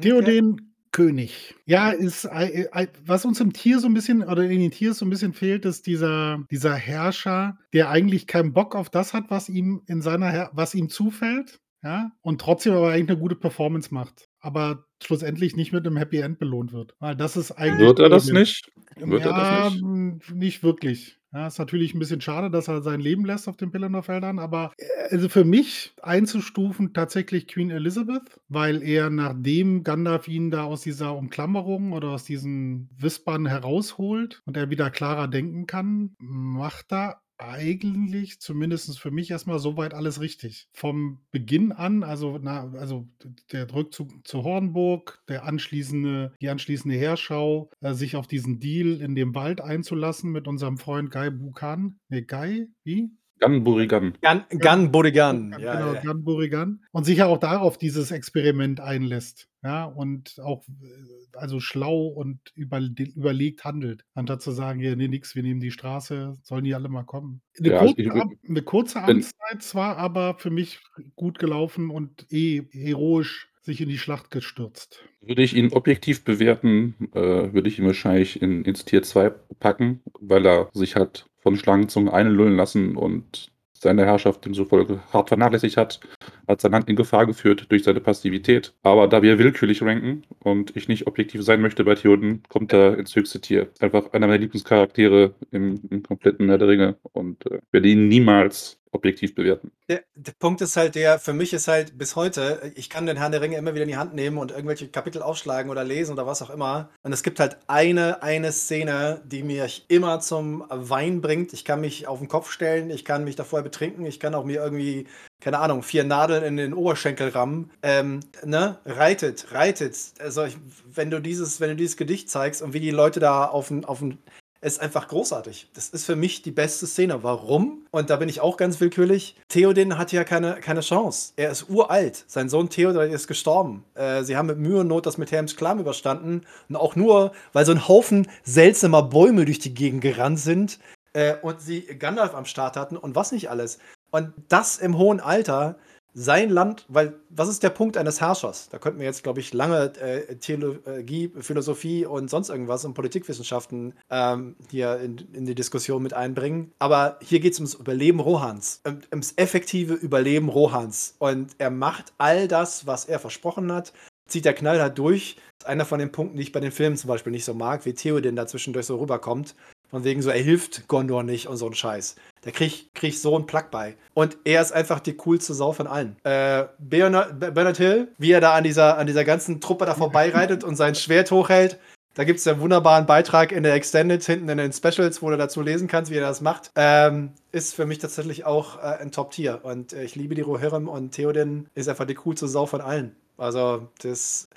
[0.00, 1.54] Theoden König.
[1.66, 4.98] Ja, ist ei- ei- was uns im Tier so ein bisschen oder in den Tiers
[4.98, 9.24] so ein bisschen fehlt, ist dieser, dieser Herrscher, der eigentlich keinen Bock auf das hat,
[9.30, 13.92] was ihm in seiner was ihm zufällt, ja, und trotzdem aber eigentlich eine gute Performance
[13.94, 16.94] macht, aber schlussendlich nicht mit einem Happy End belohnt wird.
[16.98, 18.70] Weil das ist eigentlich Wird er das nicht?
[18.96, 20.34] Wird er ja, das nicht?
[20.34, 21.17] nicht wirklich.
[21.32, 24.72] Ja, ist natürlich ein bisschen schade, dass er sein Leben lässt auf den Pillenor-Feldern, aber
[24.78, 30.80] äh, also für mich einzustufen tatsächlich Queen Elizabeth, weil er nachdem Gandalf ihn da aus
[30.80, 37.20] dieser Umklammerung oder aus diesen Wispern herausholt und er wieder klarer denken kann, macht er
[37.38, 40.68] eigentlich zumindest für mich erstmal soweit alles richtig.
[40.72, 43.08] Vom Beginn an, also, na, also
[43.52, 49.14] der Rückzug zu Hornburg, der anschließende, die anschließende Heerschau, äh, sich auf diesen Deal in
[49.14, 51.98] dem Wald einzulassen mit unserem Freund Guy Buchan.
[52.08, 52.68] Ne, Guy?
[52.84, 53.10] Wie?
[53.40, 54.14] Gun Burigan.
[54.20, 55.52] Gun, Gun Bodigan.
[55.52, 56.00] Ja, Ja, genau, ja.
[56.00, 56.84] Gun Burigan.
[56.92, 59.47] Und sich ja auch darauf dieses Experiment einlässt.
[59.62, 65.08] Ja, und auch äh, also schlau und über, überlegt handelt, anstatt zu sagen, ja, nee,
[65.08, 67.42] nix, wir nehmen die Straße, sollen die alle mal kommen.
[67.58, 70.78] Eine, Ja, also kurze, ich Am- eine kurze Amtszeit zwar, aber für mich
[71.16, 75.02] gut gelaufen und eh heroisch sich in die Schlacht gestürzt.
[75.20, 80.00] Würde ich ihn objektiv bewerten, äh, würde ich ihn wahrscheinlich in, ins Tier 2 packen,
[80.20, 86.00] weil er sich hat von Schlangenzungen einlullen lassen und seine Herrschaft demzufolge hart vernachlässigt hat,
[86.46, 88.74] hat sein Land in Gefahr geführt durch seine Passivität.
[88.82, 92.98] Aber da wir willkürlich ranken und ich nicht objektiv sein möchte bei Theoden, kommt er
[92.98, 93.68] ins höchste Tier.
[93.80, 98.77] Einfach einer meiner Lieblingscharaktere im, im kompletten Herr der Ringe und äh, werde ihn niemals
[98.92, 99.72] objektiv bewerten.
[99.88, 103.16] Der, der Punkt ist halt der, für mich ist halt bis heute, ich kann den
[103.16, 106.12] Herrn der Ringe immer wieder in die Hand nehmen und irgendwelche Kapitel aufschlagen oder lesen
[106.12, 106.90] oder was auch immer.
[107.02, 111.52] Und es gibt halt eine, eine Szene, die mich immer zum Wein bringt.
[111.52, 114.44] Ich kann mich auf den Kopf stellen, ich kann mich davor betrinken, ich kann auch
[114.44, 115.06] mir irgendwie,
[115.40, 117.70] keine Ahnung, vier Nadeln in den Oberschenkel rammen.
[117.82, 118.78] Ähm, ne?
[118.84, 119.96] Reitet, reitet.
[120.20, 123.44] Also ich, wenn du dieses, wenn du dieses Gedicht zeigst und wie die Leute da
[123.44, 124.18] auf den, auf den
[124.60, 125.68] ist einfach großartig.
[125.74, 127.22] Das ist für mich die beste Szene.
[127.22, 127.86] Warum?
[127.90, 129.36] Und da bin ich auch ganz willkürlich.
[129.48, 131.32] Theoden hat ja keine, keine Chance.
[131.36, 132.24] Er ist uralt.
[132.26, 133.84] Sein Sohn Theoden ist gestorben.
[133.94, 136.42] Äh, sie haben mit Mühe und Not das mit Helms Klamm überstanden.
[136.68, 140.78] Und auch nur, weil so ein Haufen seltsamer Bäume durch die Gegend gerannt sind
[141.12, 143.78] äh, und sie Gandalf am Start hatten und was nicht alles.
[144.10, 145.76] Und das im hohen Alter,
[146.14, 148.68] sein Land, weil was ist der Punkt eines Herrschers?
[148.70, 153.94] Da könnten wir jetzt, glaube ich, lange äh, Theologie, Philosophie und sonst irgendwas und Politikwissenschaften
[154.10, 156.72] ähm, hier in, in die Diskussion mit einbringen.
[156.78, 161.14] Aber hier geht es ums Überleben Rohans, um, ums effektive Überleben Rohans.
[161.18, 163.92] Und er macht all das, was er versprochen hat,
[164.26, 165.36] zieht der knallhart durch.
[165.58, 167.54] Das ist einer von den Punkten, die ich bei den Filmen zum Beispiel nicht so
[167.54, 169.54] mag, wie Theoden da zwischendurch so rüberkommt.
[169.90, 172.16] Von wegen so, er hilft Gondor nicht und so ein Scheiß.
[172.42, 173.96] Da krieg, krieg ich so einen Plack bei.
[174.12, 176.16] Und er ist einfach die coolste Sau von allen.
[176.24, 180.62] Äh, Bernard, Bernard Hill, wie er da an dieser, an dieser ganzen Truppe da vorbeireitet
[180.62, 181.78] und sein Schwert hochhält.
[182.14, 185.36] Da gibt es einen wunderbaren Beitrag in der Extended, hinten in den Specials, wo du
[185.36, 186.70] dazu lesen kannst, wie er das macht.
[186.74, 189.60] Ähm, ist für mich tatsächlich auch äh, ein Top-Tier.
[189.62, 193.14] Und äh, ich liebe die Rohirrim und Theoden ist einfach die coolste Sau von allen.
[193.36, 194.48] Also, das.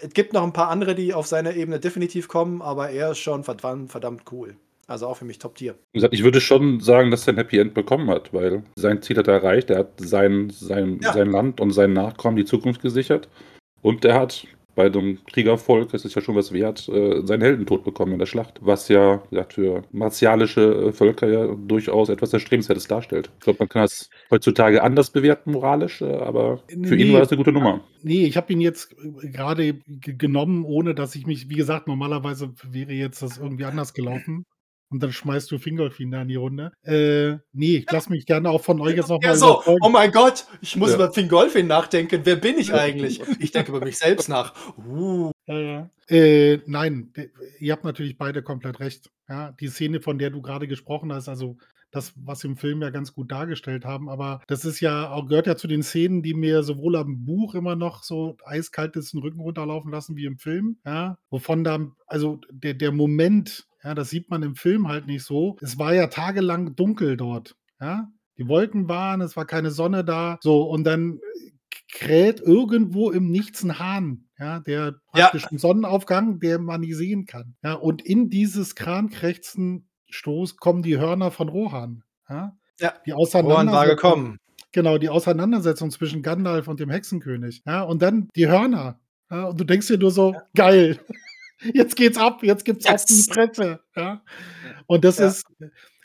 [0.00, 3.18] Es gibt noch ein paar andere, die auf seiner Ebene definitiv kommen, aber er ist
[3.18, 4.54] schon verdammt, verdammt cool.
[4.88, 5.74] Also auch für mich Top-Tier.
[5.92, 9.02] Wie gesagt, ich würde schon sagen, dass er ein Happy End bekommen hat, weil sein
[9.02, 9.68] Ziel hat er erreicht.
[9.70, 11.12] Er hat sein, sein, Ja.
[11.12, 13.28] sein Land und seinen Nachkommen die Zukunft gesichert.
[13.82, 17.84] Und er hat bei einem Kriegervolk, das ist ja schon was wert, äh, seinen Heldentod
[17.84, 18.60] bekommen in der Schlacht.
[18.62, 23.28] Was ja, gesagt, für martialische äh, Völker ja durchaus etwas Erstrebenswertes darstellt.
[23.38, 27.02] Ich glaube, man kann das heutzutage anders bewerten, moralisch, äh, aber für Nee.
[27.02, 27.80] ihn war das eine gute Nummer.
[28.02, 32.92] Nee, ich habe ihn jetzt gerade genommen, ohne dass ich mich, wie gesagt, normalerweise wäre
[32.92, 34.44] jetzt das irgendwie anders gelaufen.
[34.90, 36.72] Und dann schmeißt du Fingolfin da in die Runde.
[36.82, 39.78] Äh, nee, ich lasse mich gerne auch von euch jetzt nochmal Ja, so, überzeugen.
[39.82, 40.96] oh mein Gott, ich muss Ja.
[40.96, 42.20] über Fingolfin nachdenken.
[42.24, 43.20] Wer bin ich eigentlich?
[43.38, 44.54] Ich denke über mich selbst nach.
[44.78, 45.90] Uh, Ja, ja.
[46.08, 47.12] Äh, nein,
[47.58, 49.10] ihr habt natürlich beide komplett recht.
[49.28, 51.58] Ja, die Szene, von der du gerade gesprochen hast, also
[51.90, 55.46] das, was im Film ja ganz gut dargestellt haben, aber das ist ja auch, gehört
[55.46, 59.40] ja zu den Szenen, die mir sowohl am Buch immer noch so eiskalt den Rücken
[59.40, 60.78] runterlaufen lassen wie im Film.
[60.84, 65.24] Ja, wovon da, also der, der Moment, ja, das sieht man im Film halt nicht
[65.24, 65.56] so.
[65.60, 67.56] Es war ja tagelang dunkel dort.
[67.80, 70.38] Ja, die Wolken waren, es war keine Sonne da.
[70.40, 71.20] So, und dann
[71.90, 75.22] kräht irgendwo im Nichts ein Hahn, ja, der Ja.
[75.28, 77.54] praktisch im Sonnenaufgang, der man nicht sehen kann.
[77.62, 82.02] Ja, und in dieses Krankrächzen Stoß kommen die Hörner von Rohan.
[82.28, 84.38] Ja, Ja, die Rohan war gekommen.
[84.72, 87.62] genau, die Auseinandersetzung zwischen Gandalf und dem Hexenkönig.
[87.66, 89.00] Ja, und dann die Hörner.
[89.30, 90.98] Ja, und du denkst dir nur so, geil.
[91.74, 93.26] Jetzt geht's ab, jetzt gibt's auf die Yes.
[93.28, 93.80] Presse.
[93.96, 94.22] Ja.
[94.86, 95.28] Und das Ja.
[95.28, 95.46] ist,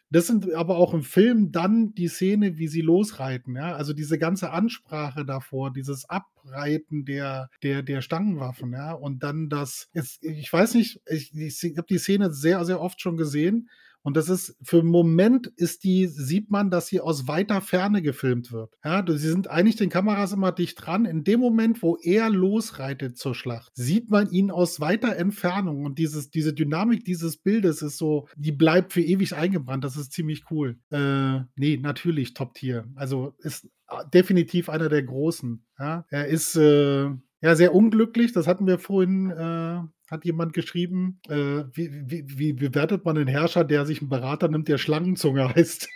[0.10, 3.56] das sind aber auch im Film dann die Szene, wie sie losreiten.
[3.56, 3.76] Ja?
[3.76, 8.72] Also diese ganze Ansprache davor, dieses Abreiten der, der, der Stangenwaffen.
[8.74, 8.94] Ja?
[8.94, 13.02] Und dann das, jetzt, ich weiß nicht, ich, ich habe die Szene sehr, sehr oft
[13.02, 13.70] schon gesehen.
[14.04, 18.02] Und das ist, für einen Moment ist die, sieht man, dass sie aus weiter Ferne
[18.02, 18.74] gefilmt wird.
[18.84, 21.06] Ja, sie sind eigentlich den Kameras immer dicht dran.
[21.06, 25.86] In dem Moment, wo er losreitet zur Schlacht, sieht man ihn aus weiter Entfernung.
[25.86, 29.86] Und dieses, diese Dynamik dieses Bildes ist so, die bleibt für ewig eingebrannt.
[29.86, 30.78] Das ist ziemlich cool.
[30.92, 32.86] Äh, nee, natürlich Top-Tier.
[32.96, 35.66] Also ist äh, definitiv einer der Großen.
[35.80, 37.10] Ja, er ist, äh,
[37.44, 38.34] ja, sehr unglücklich.
[38.34, 39.82] Das hatten wir vorhin, äh,
[40.14, 41.20] hat jemand geschrieben.
[41.28, 45.54] Äh, wie, wie, wie bewertet man einen Herrscher, der sich einen Berater nimmt, der Schlangenzunge
[45.56, 45.90] heißt?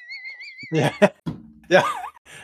[0.71, 0.91] Ja.
[1.69, 1.85] ja,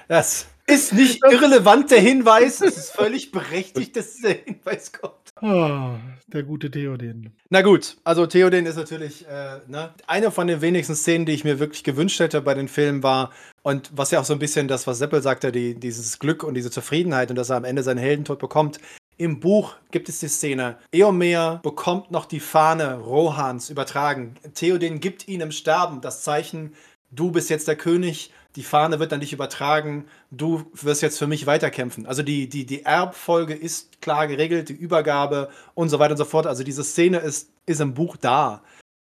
[0.08, 2.62] das ist nicht irrelevant, der Hinweis.
[2.62, 5.14] Es ist völlig berechtigt, dass dieser Hinweis kommt.
[5.38, 7.36] Ah, der gute Theoden.
[7.50, 11.44] Na gut, also Theoden ist natürlich äh, ne, eine von den wenigsten Szenen, die ich
[11.44, 13.32] mir wirklich gewünscht hätte bei den Filmen war.
[13.62, 16.54] Und was ja auch so ein bisschen das, was Seppel sagte, die, dieses Glück und
[16.54, 18.80] diese Zufriedenheit und dass er am Ende seinen Heldentod bekommt.
[19.24, 24.36] Im Buch gibt es die Szene, Eomer bekommt noch die Fahne Rohans übertragen.
[24.54, 26.76] Theoden gibt ihm im Sterben das Zeichen,
[27.10, 31.28] du bist jetzt der König, die Fahne wird an dich übertragen, du wirst jetzt für
[31.28, 32.06] mich weiterkämpfen.
[32.06, 36.26] Also die, die, die Erbfolge ist klar geregelt, die Übergabe und so weiter und so
[36.26, 36.46] fort.
[36.46, 38.62] Also diese Szene ist, ist im Buch da.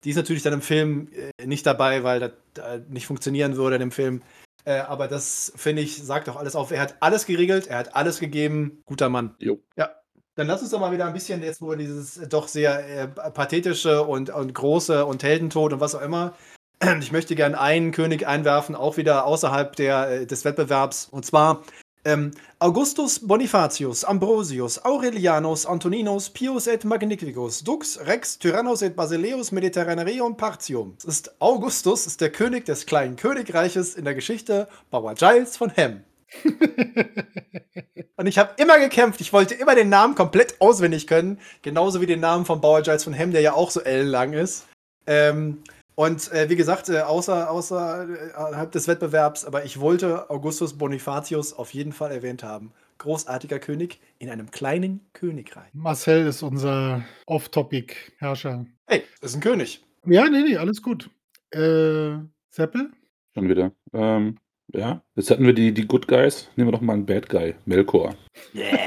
[0.05, 2.31] Die ist natürlich dann im Film äh, nicht dabei, weil das
[2.65, 4.21] äh, nicht funktionieren würde in dem Film.
[4.63, 6.71] Äh, aber das, finde ich, sagt auch alles auf.
[6.71, 8.81] Er hat alles geregelt, er hat alles gegeben.
[8.85, 9.35] Guter Mann.
[9.39, 9.59] Jo.
[9.75, 9.89] Ja.
[10.35, 13.03] Dann lass uns doch mal wieder ein bisschen jetzt, wo wir dieses äh, doch sehr
[13.03, 16.33] äh, pathetische und, und große und Heldentod und was auch immer.
[16.99, 21.07] Ich möchte gerne einen König einwerfen, auch wieder außerhalb der, äh, des Wettbewerbs.
[21.09, 21.63] Und zwar
[22.03, 30.35] ähm, Augustus Bonifatius, Ambrosius, Aurelianus, Antoninus, Pius et Magnificus, Dux, Rex, Tyrannus et Basileus, Mediterraneum,
[30.35, 30.95] Partium.
[30.99, 35.69] Es ist Augustus, ist der König des kleinen Königreiches in der Geschichte Bauer Giles von
[35.71, 36.03] Hem.
[38.17, 39.19] Und ich habe immer gekämpft.
[39.21, 41.39] Ich wollte immer den Namen komplett auswendig können.
[41.61, 44.67] Genauso wie den Namen von Bauer Giles von Hem, der ja auch so ellenlang ist.
[45.05, 45.63] Ähm,
[45.95, 51.73] und äh, wie gesagt, äh, außer, außerhalb des Wettbewerbs, aber ich wollte Augustus Bonifatius auf
[51.73, 52.73] jeden Fall erwähnt haben.
[52.97, 55.69] Großartiger König in einem kleinen Königreich.
[55.73, 58.65] Marcel ist unser Off-Topic-Herrscher.
[58.87, 59.83] Hey, ist ein König.
[60.05, 61.09] Ja, nee, nee, alles gut.
[61.51, 62.17] Äh,
[62.49, 62.91] Seppel?
[63.33, 63.71] Schon wieder.
[63.93, 64.37] Ähm,
[64.77, 66.49] ja, jetzt hatten wir die, die Good Guys.
[66.55, 68.15] Nehmen wir doch mal einen Bad Guy, Melkor.
[68.53, 68.77] Yeah.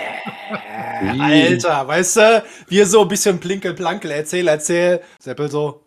[1.21, 5.01] Alter, weißt du, wir so ein bisschen plinkel-plankel, erzähl, erzähl.
[5.19, 5.83] Seppel so,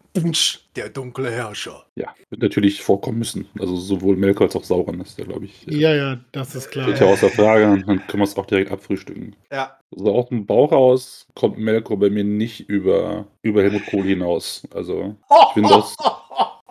[0.76, 1.86] der dunkle Herrscher.
[1.96, 3.48] Ja, wird natürlich vorkommen müssen.
[3.60, 5.68] Also sowohl Melkor als auch Sauron ist der, glaube ich.
[5.68, 6.88] äh, Ja, ja, das ist klar.
[6.88, 7.84] Steht ja außer Frage.
[7.86, 9.36] Dann können wir es auch direkt abfrühstücken.
[9.52, 9.78] Ja.
[9.96, 14.64] Also aus dem Bauch raus kommt Melkor bei mir nicht über, über Helmut Kohl hinaus.
[14.74, 15.16] Also
[15.48, 15.96] ich finde, aus,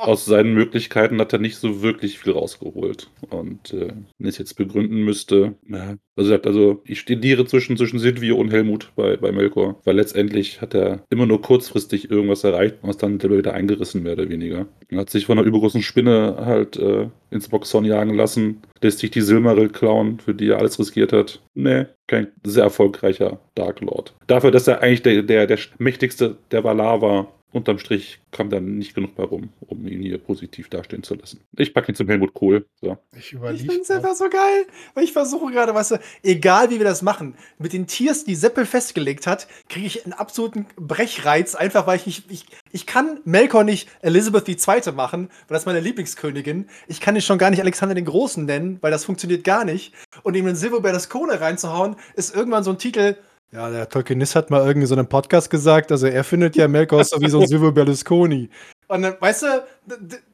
[0.00, 3.10] aus seinen Möglichkeiten hat er nicht so wirklich viel rausgeholt.
[3.28, 7.98] Und äh, wenn ich es jetzt begründen müsste, ja, also, also ich studiere zwischen, zwischen
[7.98, 12.76] Silvio und Helmut bei, bei Melkor, weil letztendlich hat er immer nur kurzfristig irgendwas erreicht
[12.82, 14.66] und ist dann wieder eingerissen, mehr oder weniger.
[14.88, 19.10] Er hat sich von einer übergroßen Spinne halt äh, ins Boxhorn jagen lassen, lässt sich
[19.10, 21.40] die Silmaril klauen, für die er alles riskiert hat.
[21.54, 24.14] Nee, kein sehr erfolgreicher Dark Lord.
[24.26, 28.78] Dafür, dass er eigentlich der, der, der mächtigste der Valar war, unterm Strich kam dann
[28.78, 31.40] nicht genug bei rum, um ihn hier positiv dastehen zu lassen.
[31.56, 32.66] Ich packe ihn zum Helmut Kohl.
[32.80, 32.96] So.
[33.16, 36.78] Ich, ich finde es einfach so geil, weil ich versuche gerade, weißt du, egal wie
[36.78, 41.54] wir das machen, mit den Tiers, die Seppel festgelegt hat, kriege ich einen absoluten Brechreiz,
[41.54, 44.92] einfach weil ich nicht, ich, ich kann Melkor nicht Elizabeth II.
[44.92, 46.68] machen, weil das meine Lieblingskönigin.
[46.86, 49.92] Ich kann ihn schon gar nicht Alexander den Großen nennen, weil das funktioniert gar nicht.
[50.22, 53.16] Und ihm in Silver Berlusconi reinzuhauen, ist irgendwann so ein Titel,
[53.52, 57.02] ja, der Tolkienist hat mal irgendwie so einen Podcast gesagt, also er findet ja Melkor
[57.02, 58.48] so wie so ein Silvio Berlusconi.
[58.86, 59.64] Und dann, weißt du,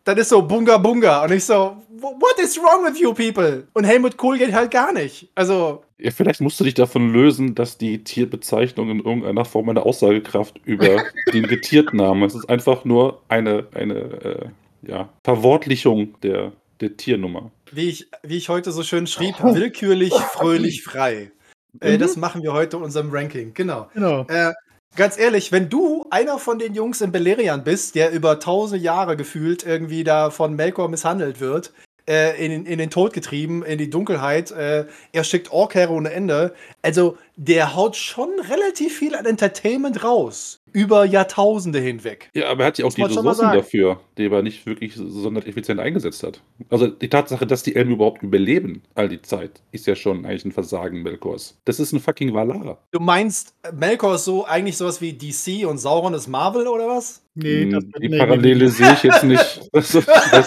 [0.05, 1.25] dann ist so Bunga Bunga.
[1.25, 3.67] Und ich so, what is wrong with you people?
[3.73, 5.29] Und Helmut Kohl geht halt gar nicht.
[5.35, 5.83] Also.
[5.99, 10.61] Ja, vielleicht musst du dich davon lösen, dass die Tierbezeichnung in irgendeiner Form eine Aussagekraft
[10.65, 11.03] über
[11.33, 12.23] den Getierten haben.
[12.23, 14.49] Es ist einfach nur eine, eine äh,
[14.83, 17.51] ja, Verwortlichung der, der Tiernummer.
[17.73, 21.31] Wie ich, wie ich heute so schön schrieb, willkürlich, fröhlich, frei.
[21.81, 21.99] Äh, mhm.
[21.99, 23.89] das machen wir heute in unserem Ranking, genau.
[23.95, 24.27] genau.
[24.29, 24.53] Äh,
[24.97, 29.17] ganz ehrlich, wenn du einer von den Jungs in Beleriand bist, der über tausend Jahre
[29.17, 31.73] gefühlt irgendwie da von Melkor misshandelt wird,
[32.09, 36.55] äh, in, in den Tod getrieben, in die Dunkelheit, äh, er schickt Orkherre ohne Ende.
[36.83, 42.29] Also, der haut schon relativ viel an Entertainment raus über Jahrtausende hinweg.
[42.35, 45.81] Ja, aber er hat ja auch die Ressourcen dafür, die er nicht wirklich sonderlich effizient
[45.81, 46.43] eingesetzt hat.
[46.69, 50.45] Also die Tatsache, dass die Elben überhaupt überleben all die Zeit, ist ja schon eigentlich
[50.45, 51.59] ein Versagen Melkors.
[51.65, 52.77] Das ist ein fucking Valar.
[52.91, 57.23] Du meinst, Melkor ist so eigentlich sowas wie DC und Sauron ist Marvel oder was?
[57.35, 59.93] Nee, hm, das die Parallele sehe ich jetzt nicht, dass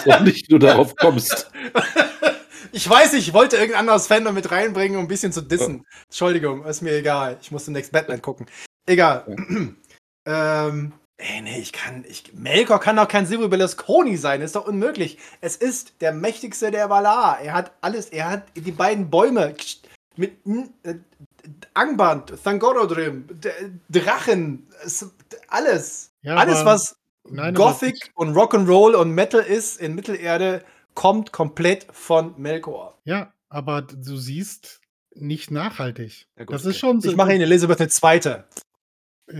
[0.03, 1.49] du auch nicht du darauf kommst.
[2.71, 5.87] Ich weiß, ich wollte irgendein anderes Fandom mit reinbringen, um ein bisschen zu dissen.
[6.05, 7.37] Entschuldigung, ist mir egal.
[7.41, 8.45] Ich muss den Next Batman gucken.
[8.85, 9.25] Egal.
[9.27, 9.35] Ja.
[10.29, 14.67] Ähm, ey, nee, ich kann, ich, Melkor kann doch kein Silvio Berlusconi sein, ist doch
[14.67, 15.17] unmöglich.
[15.41, 17.39] Es ist der mächtigste der Valar.
[17.41, 19.55] Er hat alles, er hat die beiden Bäume
[20.15, 20.33] mit
[20.83, 20.95] äh,
[21.73, 23.27] Angband, Thangorodrim,
[23.89, 24.67] Drachen,
[25.47, 26.11] alles.
[26.21, 26.95] Ja, alles, was
[27.27, 30.63] nein, Gothic und Rock'n'Roll und Metal ist in Mittelerde,
[30.93, 32.99] kommt komplett von Melkor.
[33.05, 34.81] Ja, aber du siehst,
[35.15, 36.27] nicht nachhaltig.
[36.37, 37.09] Ja, gut, das ist schon so.
[37.09, 38.45] Ich mache ihn Elisabeth eine zweite.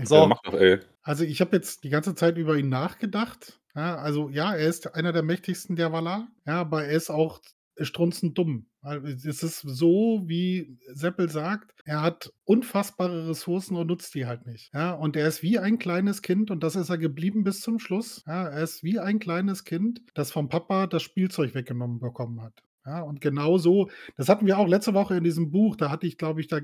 [0.04, 0.26] So.
[0.26, 0.80] Mach doch, ey.
[1.02, 3.60] Also ich habe jetzt die ganze Zeit über ihn nachgedacht.
[3.74, 7.40] Ja, also ja, er ist einer der mächtigsten der Valar, ja, aber er ist auch
[7.78, 8.66] strunzend dumm.
[9.04, 14.70] Es ist so, wie Seppel sagt, er hat unfassbare Ressourcen und nutzt die halt nicht.
[14.72, 17.78] Ja, und er ist wie ein kleines Kind und das ist er geblieben bis zum
[17.78, 18.22] Schluss.
[18.26, 22.62] Ja, er ist wie ein kleines Kind, das vom Papa das Spielzeug weggenommen bekommen hat.
[22.90, 26.08] Ja, und genau so, das hatten wir auch letzte Woche in diesem Buch, da hatte
[26.08, 26.58] ich, glaube ich, da,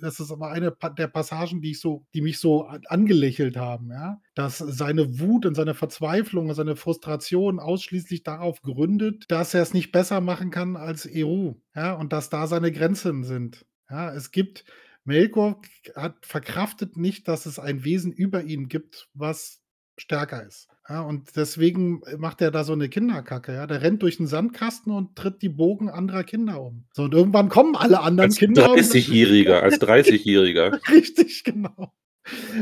[0.00, 4.20] das ist aber eine der Passagen, die ich so, die mich so angelächelt haben, ja,
[4.36, 9.74] dass seine Wut und seine Verzweiflung und seine Frustration ausschließlich darauf gründet, dass er es
[9.74, 13.66] nicht besser machen kann als Eru, ja, und dass da seine Grenzen sind.
[13.90, 14.64] Ja, es gibt,
[15.02, 15.60] Melkor
[15.96, 19.60] hat verkraftet nicht, dass es ein Wesen über ihn gibt, was
[19.98, 20.68] stärker ist.
[20.88, 23.54] Ja, und deswegen macht er da so eine Kinderkacke.
[23.54, 23.66] Ja?
[23.66, 26.84] Der rennt durch den Sandkasten und tritt die Bogen anderer Kinder um.
[26.92, 28.66] So, und irgendwann kommen alle anderen als Kinder.
[28.66, 30.80] 30-Jähriger, als 30-Jähriger.
[30.90, 31.92] Richtig, genau.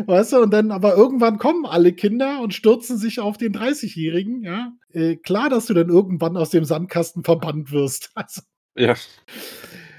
[0.06, 4.42] Weißt du, und dann aber irgendwann kommen alle Kinder und stürzen sich auf den 30-Jährigen,
[4.42, 4.72] ja.
[4.92, 8.10] Äh, klar, dass du dann irgendwann aus dem Sandkasten verbannt wirst.
[8.14, 8.42] Also,
[8.76, 8.94] ja.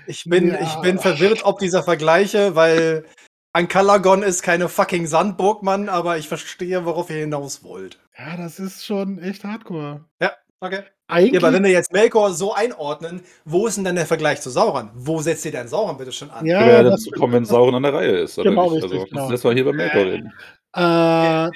[0.07, 0.61] Ich bin, ja.
[0.61, 3.05] ich bin verwirrt ob dieser Vergleiche, weil
[3.53, 7.99] ein Kalagon ist keine fucking Sandburg, Mann, aber ich verstehe, worauf ihr hinaus wollt.
[8.25, 10.05] Ja, das ist schon echt hardcore.
[10.21, 10.81] Ja, okay.
[11.07, 14.39] Eigentlich, ja, aber wenn wir jetzt Melkor so einordnen, wo ist denn dann der Vergleich
[14.41, 14.91] zu Sauron?
[14.93, 16.45] Wo setzt ihr denn Sauron bitte schon an?
[16.45, 18.37] Ja, ja dazu kommen, wenn Sauron an der Reihe ist.
[18.39, 18.83] Oder genau, nicht?
[18.83, 19.31] Richtig, also, genau.
[19.31, 20.31] Das war hier bei Melkor reden.
[20.73, 21.49] Äh,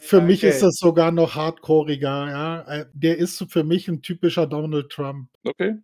[0.00, 0.48] für mich okay.
[0.48, 2.28] ist das sogar noch hardcoreiger.
[2.28, 2.60] Ja?
[2.62, 5.28] Äh, der ist für mich ein typischer Donald Trump.
[5.44, 5.74] Okay.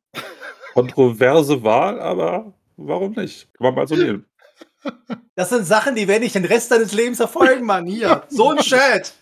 [0.73, 3.53] Kontroverse Wahl, aber warum nicht?
[3.55, 4.25] Kann man mal so nehmen.
[5.35, 7.87] Das sind Sachen, die werde ich den Rest deines Lebens verfolgen, Mann.
[7.87, 9.15] Hier, so ein Chat.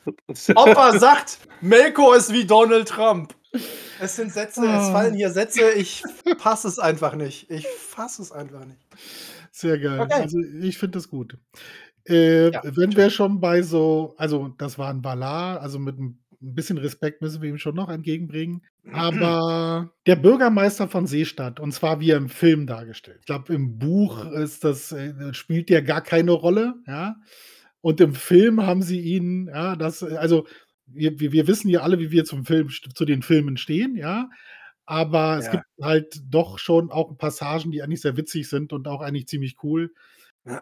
[0.55, 3.35] Opa sagt, Melko ist wie Donald Trump.
[4.01, 4.93] Es sind Sätze, es ah.
[4.93, 6.03] fallen hier Sätze, ich
[6.39, 7.51] fasse es einfach nicht.
[7.51, 8.81] Ich fasse es einfach nicht.
[9.51, 10.01] Sehr geil.
[10.01, 10.23] Okay.
[10.23, 11.37] Also ich finde das gut.
[12.09, 16.19] Äh, ja, wenn wir schon bei so, also das war ein Valar, also mit einem
[16.41, 18.63] ein bisschen Respekt müssen wir ihm schon noch entgegenbringen.
[18.93, 23.19] Aber der Bürgermeister von Seestadt, und zwar wie er im Film dargestellt.
[23.21, 27.17] Ich glaube, im Buch ist das, äh, spielt der gar keine Rolle, ja.
[27.81, 30.47] Und im Film haben sie ihn, ja, das, also
[30.87, 34.31] wir, wir wissen ja alle, wie wir zum Film, zu den Filmen stehen, ja.
[34.87, 35.39] Aber ja.
[35.39, 39.27] es gibt halt doch schon auch Passagen, die eigentlich sehr witzig sind und auch eigentlich
[39.27, 39.93] ziemlich cool.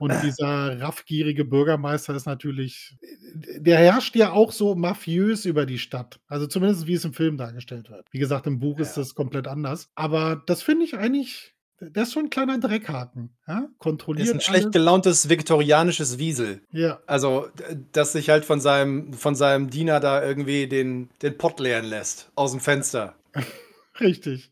[0.01, 2.97] Und dieser raffgierige Bürgermeister ist natürlich,
[3.35, 6.21] der herrscht ja auch so mafiös über die Stadt.
[6.27, 8.07] Also zumindest wie es im Film dargestellt wird.
[8.11, 8.83] Wie gesagt, im Buch ja.
[8.83, 9.91] ist das komplett anders.
[9.95, 13.37] Aber das finde ich eigentlich der ist schon ein kleiner Dreckhaken.
[13.47, 13.69] Ja?
[13.79, 14.29] Kontrolliert.
[14.29, 16.63] Ist ein schlecht gelauntes viktorianisches Wiesel.
[16.73, 17.01] Ja.
[17.07, 17.49] Also,
[17.93, 22.31] das sich halt von seinem, von seinem Diener da irgendwie den, den Pott leeren lässt.
[22.35, 23.15] Aus dem Fenster.
[24.01, 24.51] Richtig.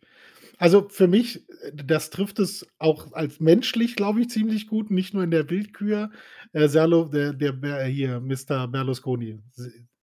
[0.59, 5.25] Also für mich, das trifft es auch als menschlich, glaube ich, ziemlich gut, nicht nur
[5.25, 6.11] in der Willkür.
[6.53, 8.69] Äh, Serlo, der, der hier, Mr.
[8.69, 9.41] Berlusconi.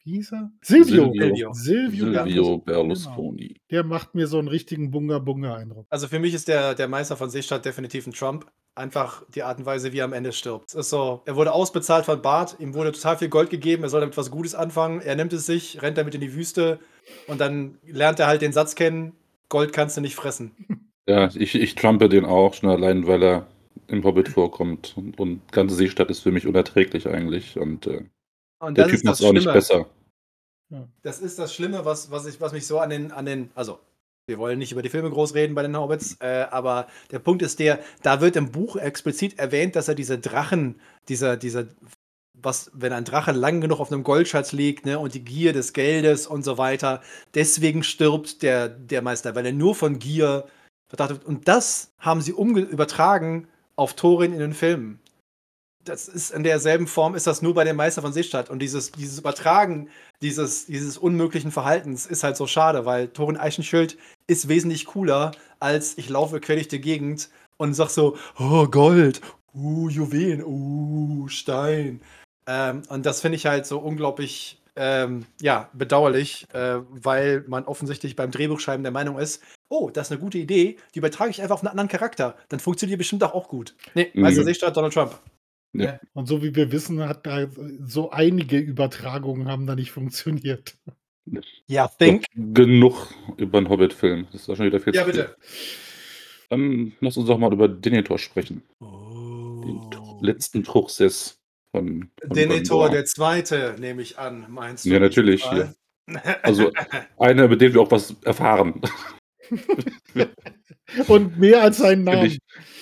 [0.06, 0.52] Wie hieß er?
[0.62, 1.12] Silvio.
[1.12, 1.52] Silvio.
[1.52, 3.48] Silvio, Silvio Berlusconi.
[3.48, 3.60] Genau.
[3.70, 5.88] Der macht mir so einen richtigen Bunga-Bunga-Eindruck.
[5.90, 8.46] Also für mich ist der, der Meister von Seestadt definitiv ein Trump.
[8.76, 10.68] Einfach die Art und Weise, wie er am Ende stirbt.
[10.68, 13.88] Es ist so, er wurde ausbezahlt von Bart, ihm wurde total viel Gold gegeben, er
[13.88, 15.00] soll damit was Gutes anfangen.
[15.00, 16.78] Er nimmt es sich, rennt damit in die Wüste
[17.26, 19.12] und dann lernt er halt den Satz kennen:
[19.48, 20.52] Gold kannst du nicht fressen.
[21.08, 23.46] Ja, ich, ich trumpe den auch schon allein, weil er
[23.88, 24.94] im Hobbit vorkommt.
[24.96, 27.58] Und, und ganze Seestadt ist für mich unerträglich eigentlich.
[27.58, 28.04] Und, äh,
[28.58, 29.86] Und der das Typ ist macht es auch nicht besser.
[31.02, 33.78] Das ist das Schlimme, was, was, ich, was mich so an den, an den, also
[34.26, 37.42] wir wollen nicht über die Filme groß reden bei den Hobbits, äh, aber der Punkt
[37.42, 41.68] ist der, da wird im Buch explizit erwähnt, dass er diese Drachen, dieser, dieser,
[42.32, 45.72] was, wenn ein Drache lang genug auf einem Goldschatz liegt, ne, und die Gier des
[45.72, 47.00] Geldes und so weiter,
[47.34, 50.48] deswegen stirbt der, der Meister, weil er nur von Gier
[50.88, 51.24] verdacht wird.
[51.24, 55.00] Und das haben sie übertragen auf Thorin in den Filmen.
[55.84, 58.50] Das ist in derselben Form, ist das nur bei dem Meister von Seestadt.
[58.50, 59.88] Und dieses, dieses Übertragen
[60.22, 65.98] dieses, dieses unmöglichen Verhaltens ist halt so schade, weil Thorin Eichenschild ist wesentlich cooler, als
[65.98, 69.20] ich laufe quer durch die Gegend und sag so, oh, Gold,
[69.54, 72.00] uh, Juwelen, uh, Stein.
[72.46, 78.16] Ähm, und das finde ich halt so unglaublich, ähm, ja, bedauerlich, äh, weil man offensichtlich
[78.16, 81.54] beim Drehbuchschreiben der Meinung ist, oh, das ist eine gute Idee, die übertrage ich einfach
[81.54, 82.36] auf einen anderen Charakter.
[82.48, 83.74] Dann funktioniert die bestimmt auch, auch gut.
[83.94, 84.46] Nee, Meister Mhm.
[84.46, 85.18] Seestadt, Donald Trump.
[86.14, 87.46] Und so wie wir wissen, hat da
[87.84, 90.74] so einige Übertragungen haben da nicht funktioniert.
[91.66, 92.24] Ja, think.
[92.34, 94.26] genug über einen Hobbit-Film.
[94.32, 95.22] Das ist schon wieder viel Ja, zu viel.
[95.22, 95.36] bitte.
[96.48, 98.62] Dann lass uns doch mal über Denethor sprechen.
[98.80, 99.90] Den Oh.
[99.92, 101.40] Tr- letzten Truchsess
[101.72, 104.90] von, von Denethor, der Zweite, nehme ich an, meinst du?
[104.90, 105.74] Ja, natürlich, Karl?
[106.42, 106.70] Also
[107.18, 108.80] einer, mit dem wir auch was erfahren.
[111.08, 112.26] Und mehr als seinen Finde Namen.
[112.26, 112.38] ich,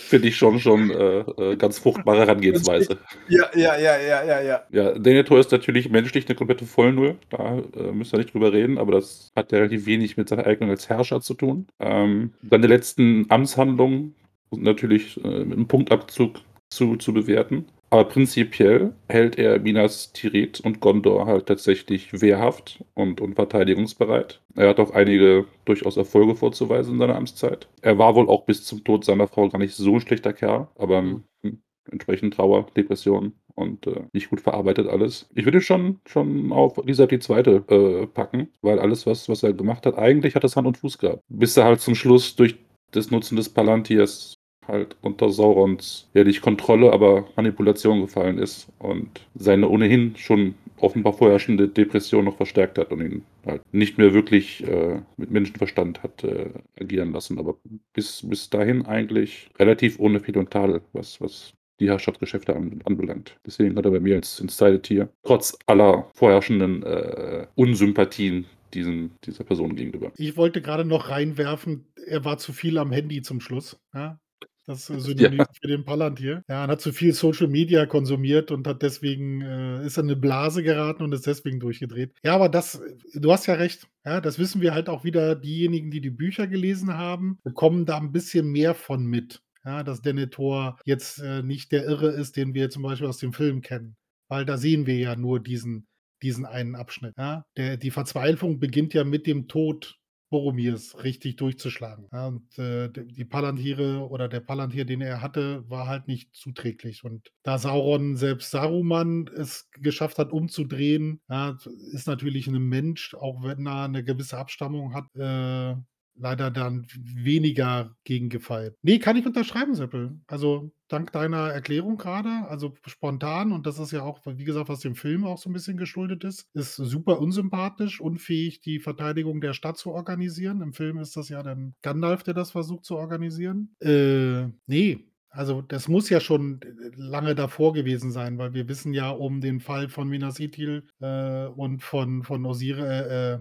[0.08, 2.98] find ich schon, schon äh, äh, ganz fruchtbare Herangehensweise.
[3.28, 4.62] ja, ja, ja, ja, ja, ja.
[4.70, 7.16] Ja, Denethor ist natürlich menschlich eine komplette Vollnull.
[7.30, 10.46] Da äh, müssen wir nicht drüber reden, aber das hat ja relativ wenig mit seiner
[10.46, 11.66] Eignung als Herrscher zu tun.
[11.80, 14.14] Ähm, seine letzten Amtshandlungen
[14.50, 17.66] sind natürlich äh, mit einem Punktabzug zu, zu bewerten.
[17.94, 24.42] Aber prinzipiell hält er Minas Tirith und Gondor halt tatsächlich wehrhaft und, und verteidigungsbereit.
[24.56, 27.68] Er hat auch einige durchaus Erfolge vorzuweisen in seiner Amtszeit.
[27.82, 30.66] Er war wohl auch bis zum Tod seiner Frau gar nicht so ein schlechter Kerl,
[30.74, 31.22] aber Mhm.
[31.44, 35.28] hm, entsprechend Trauer, Depression und äh, nicht gut verarbeitet alles.
[35.36, 39.52] Ich würde schon, schon auf Elisabeth die Zweite äh, packen, weil alles, was, was er
[39.52, 41.22] gemacht hat, eigentlich hat es Hand und Fuß gehabt.
[41.28, 42.56] Bis er halt zum Schluss durch
[42.90, 44.34] das Nutzen des Palantirs
[44.68, 51.68] halt unter Saurons nicht Kontrolle, aber Manipulation gefallen ist und seine ohnehin schon offenbar vorherrschende
[51.68, 56.50] Depression noch verstärkt hat und ihn halt nicht mehr wirklich äh, mit Menschenverstand hat äh,
[56.80, 57.38] agieren lassen.
[57.38, 57.56] Aber
[57.92, 63.36] bis, bis dahin eigentlich relativ ohne Fehl und Tadel, was, was die Herrschaftsgeschäfte an, anbelangt.
[63.46, 69.76] Deswegen hat er bei mir als Insider-Tier trotz aller vorherrschenden äh, Unsympathien diesen, dieser Person
[69.76, 70.12] gegenüber.
[70.16, 73.80] Ich wollte gerade noch reinwerfen, er war zu viel am Handy zum Schluss.
[73.94, 74.18] Ja?
[74.66, 76.42] Das ist Synonym für den Palantir.
[76.48, 80.16] Ja, und hat zu viel Social Media konsumiert und hat deswegen, äh, ist in eine
[80.16, 82.12] Blase geraten und ist deswegen durchgedreht.
[82.22, 82.80] Ja, aber das,
[83.14, 83.88] du hast ja recht.
[84.04, 87.96] Ja, das wissen wir halt auch wieder, diejenigen, die die Bücher gelesen haben, bekommen da
[87.98, 89.42] ein bisschen mehr von mit.
[89.64, 93.32] Ja, dass Denethor jetzt äh, nicht der Irre ist, den wir zum Beispiel aus dem
[93.32, 93.96] Film kennen.
[94.28, 95.86] Weil da sehen wir ja nur diesen,
[96.22, 97.14] diesen einen Abschnitt.
[97.16, 97.46] Ja?
[97.56, 99.98] Der, die Verzweiflung beginnt ja mit dem Tod
[100.34, 102.08] Boromirs richtig durchzuschlagen.
[102.12, 107.04] Ja, und äh, die Palantir oder der Palantir, den er hatte, war halt nicht zuträglich.
[107.04, 111.56] Und da Sauron, selbst Saruman, es geschafft hat, umzudrehen, ja,
[111.92, 115.76] ist natürlich ein Mensch, auch wenn er eine gewisse Abstammung hat, äh,
[116.16, 118.76] leider dann weniger gegen gefeilt.
[118.82, 120.18] Nee, kann ich unterschreiben, Seppel.
[120.26, 124.80] Also dank deiner Erklärung gerade, also spontan, und das ist ja auch, wie gesagt, was
[124.80, 129.54] dem Film auch so ein bisschen geschuldet ist, ist super unsympathisch, unfähig, die Verteidigung der
[129.54, 130.60] Stadt zu organisieren.
[130.60, 133.74] Im Film ist das ja dann Gandalf, der das versucht zu organisieren.
[133.80, 135.06] Äh, nee.
[135.30, 136.60] Also das muss ja schon
[136.94, 141.46] lange davor gewesen sein, weil wir wissen ja um den Fall von Minas Ithil äh,
[141.46, 143.38] und von, von Osir, äh, äh,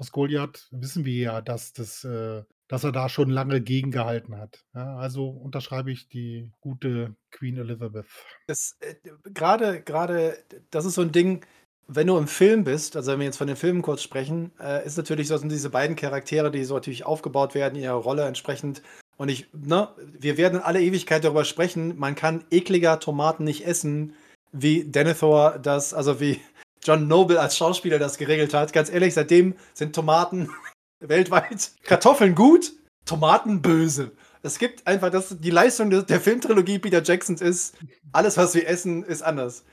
[0.00, 4.64] aus Goliath wissen wir ja, dass, das, äh, dass er da schon lange gegengehalten hat.
[4.74, 8.06] Ja, also unterschreibe ich die gute Queen Elizabeth.
[8.46, 8.94] Das, äh,
[9.34, 10.38] gerade,
[10.70, 11.44] das ist so ein Ding,
[11.86, 14.86] wenn du im Film bist, also wenn wir jetzt von den Filmen kurz sprechen, äh,
[14.86, 18.80] ist natürlich so, sind diese beiden Charaktere, die so natürlich aufgebaut werden, ihre Rolle entsprechend
[19.20, 23.66] Und ich, ne, wir werden in aller Ewigkeit darüber sprechen, man kann ekliger Tomaten nicht
[23.66, 24.14] essen,
[24.50, 26.40] wie Denethor das, also wie
[26.82, 28.72] John Noble als Schauspieler das geregelt hat.
[28.72, 30.50] Ganz ehrlich, seitdem sind Tomaten
[31.00, 32.72] weltweit Kartoffeln gut,
[33.04, 34.12] Tomaten böse.
[34.42, 37.76] Es gibt einfach das, die Leistung der Filmtrilogie Peter Jacksons ist,
[38.12, 39.64] alles, was wir essen, ist anders.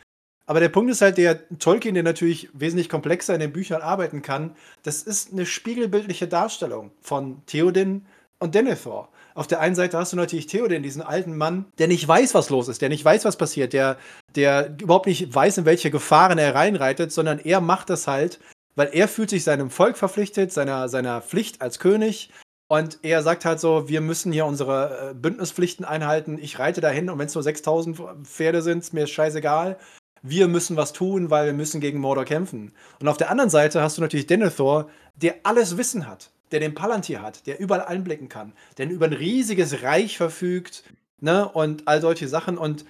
[0.45, 4.21] Aber der Punkt ist halt, der Tolkien, der natürlich wesentlich komplexer in den Büchern arbeiten
[4.21, 8.05] kann, das ist eine spiegelbildliche Darstellung von Theoden
[8.39, 9.09] und Denethor.
[9.37, 12.49] Auf der einen Seite hast du natürlich Theoden, diesen alten Mann, der nicht weiß, was
[12.49, 13.97] los ist, der nicht weiß, was passiert, der,
[14.35, 18.39] der überhaupt nicht weiß, in welche Gefahren er reinreitet, sondern er macht das halt,
[18.75, 22.31] weil er fühlt sich seinem Volk verpflichtet, seiner, seiner Pflicht als König
[22.67, 26.39] und er sagt halt so, wir müssen hier unsere äh, Bündnispflichten einhalten.
[26.41, 29.77] Ich reite dahin und wenn es nur 6000 Pferde sind, ist mir scheißegal.
[30.23, 32.73] Wir müssen was tun, weil wir müssen gegen Mordor kämpfen.
[32.99, 36.73] Und auf der anderen Seite hast du natürlich Denethor, der alles Wissen hat, der den
[36.73, 40.83] Palantir hat, der überall einblicken kann, der über ein riesiges Reich verfügt,
[41.19, 42.85] ne, und all solche Sachen und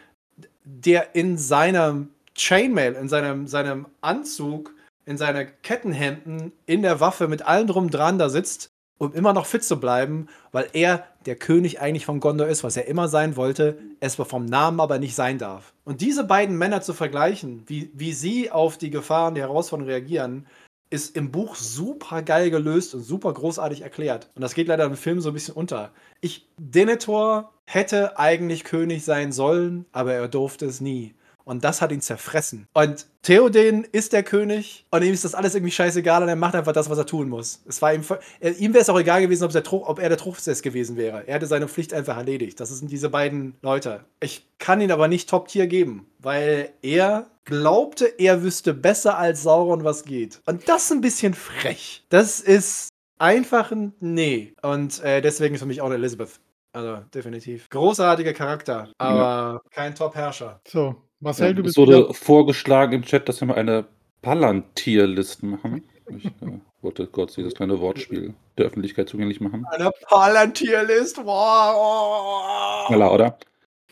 [0.63, 4.73] der in seinem Chainmail, in seinem, seinem Anzug,
[5.05, 9.45] in seinen Kettenhemden, in der Waffe mit allem drum dran da sitzt um immer noch
[9.45, 13.35] fit zu bleiben, weil er der König eigentlich von Gondor ist, was er immer sein
[13.35, 15.73] wollte, es vom Namen aber nicht sein darf.
[15.85, 20.47] Und diese beiden Männer zu vergleichen, wie, wie sie auf die Gefahren, die Herausforderungen reagieren,
[20.89, 24.29] ist im Buch super geil gelöst und super großartig erklärt.
[24.35, 25.91] Und das geht leider im Film so ein bisschen unter.
[26.21, 31.13] Ich, Denethor hätte eigentlich König sein sollen, aber er durfte es nie.
[31.47, 32.67] Und das hat ihn zerfressen.
[32.73, 36.55] Und Theoden ist der König und ihm ist das alles irgendwie scheißegal und er macht
[36.55, 37.61] einfach das, was er tun muss.
[37.65, 38.03] Es war ihm,
[38.41, 41.25] er, ihm wäre es auch egal gewesen, ob, der, ob er der Truchsess gewesen wäre.
[41.25, 42.59] Er hätte seine Pflicht einfach erledigt.
[42.59, 44.03] Das sind diese beiden Leute.
[44.19, 49.85] Ich kann ihn aber nicht Top-Tier geben, weil er glaubte, er wüsste besser als Sauron,
[49.85, 50.41] was geht.
[50.45, 52.03] Und das ist ein bisschen frech.
[52.09, 52.89] Das ist
[53.19, 54.53] einfach ein Nee.
[54.61, 56.41] Und äh, deswegen ist für mich auch eine Elizabeth.
[56.73, 57.69] Also definitiv.
[57.69, 59.61] Großartiger Charakter, aber ja.
[59.71, 60.59] kein Top-Herrscher.
[60.67, 61.77] So, Marcel, ja, du bist.
[61.77, 62.13] Es wurde wieder...
[62.13, 63.85] vorgeschlagen im Chat, dass wir mal eine
[64.21, 65.83] Palantir-List machen.
[66.15, 69.65] Ich äh, wollte kurz dieses kleine Wortspiel der Öffentlichkeit zugänglich machen.
[69.71, 71.17] Eine Palantir-List?
[71.17, 72.87] Wow.
[72.87, 73.37] Klar, oder?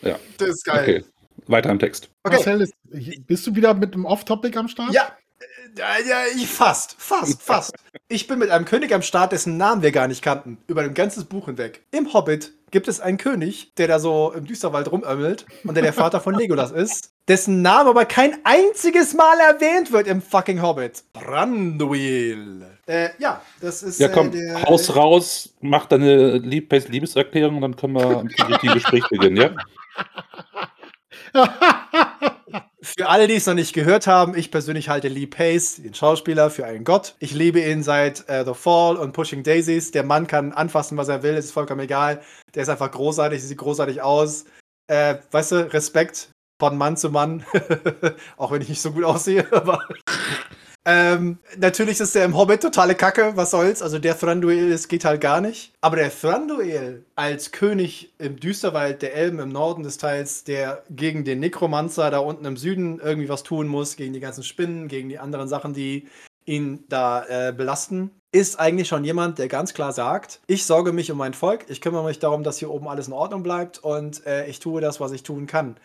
[0.01, 0.17] Ja.
[0.38, 0.82] Das ist geil.
[0.82, 1.03] Okay,
[1.47, 2.09] weiter im Text.
[2.23, 2.36] Okay.
[2.36, 2.69] Marcel,
[3.28, 4.93] bist du wieder mit einem Off-Topic am Start?
[4.93, 5.09] Ja,
[5.78, 7.76] ja, ja, ich fast, fast, fast.
[8.07, 10.93] Ich bin mit einem König am Start, dessen Namen wir gar nicht kannten, über ein
[10.93, 11.84] ganzes Buch hinweg.
[11.91, 15.93] Im Hobbit gibt es einen König, der da so im Düsterwald rumömmelt und der der
[15.93, 21.03] Vater von Legolas ist, dessen Name aber kein einziges Mal erwähnt wird im fucking Hobbit.
[21.13, 22.65] Branduil.
[22.88, 23.99] Äh, ja, das ist.
[23.99, 28.61] Ja, komm, äh, der, Haus raus, mach deine Lieb Liebeserklärung und dann können wir mit
[28.63, 29.51] dem Gespräch beginnen, ja?
[32.82, 36.51] Für alle, die es noch nicht gehört haben, ich persönlich halte Lee Pace, den Schauspieler,
[36.51, 37.15] für einen Gott.
[37.19, 39.89] Ich liebe ihn seit äh, The Fall und Pushing Daisies.
[39.89, 42.21] Der Mann kann anfassen, was er will, es ist vollkommen egal.
[42.53, 44.45] Der ist einfach großartig, sieht großartig aus.
[44.88, 46.30] Äh, weißt du, Respekt
[46.60, 47.45] von Mann zu Mann.
[48.38, 49.82] Auch wenn ich nicht so gut aussehe, aber.
[50.88, 53.82] Ähm, natürlich ist der im Hobbit totale Kacke, was soll's.
[53.82, 55.74] Also der Thranduil, es geht halt gar nicht.
[55.82, 61.24] Aber der Thranduil als König im Düsterwald der Elben im Norden des Teils, der gegen
[61.24, 65.10] den Nekromanzer da unten im Süden irgendwie was tun muss, gegen die ganzen Spinnen, gegen
[65.10, 66.08] die anderen Sachen, die
[66.45, 71.12] ihn da äh, belasten, ist eigentlich schon jemand, der ganz klar sagt, ich sorge mich
[71.12, 74.26] um mein Volk, ich kümmere mich darum, dass hier oben alles in Ordnung bleibt und
[74.28, 75.78] äh, ich tue das, was ich tun kann.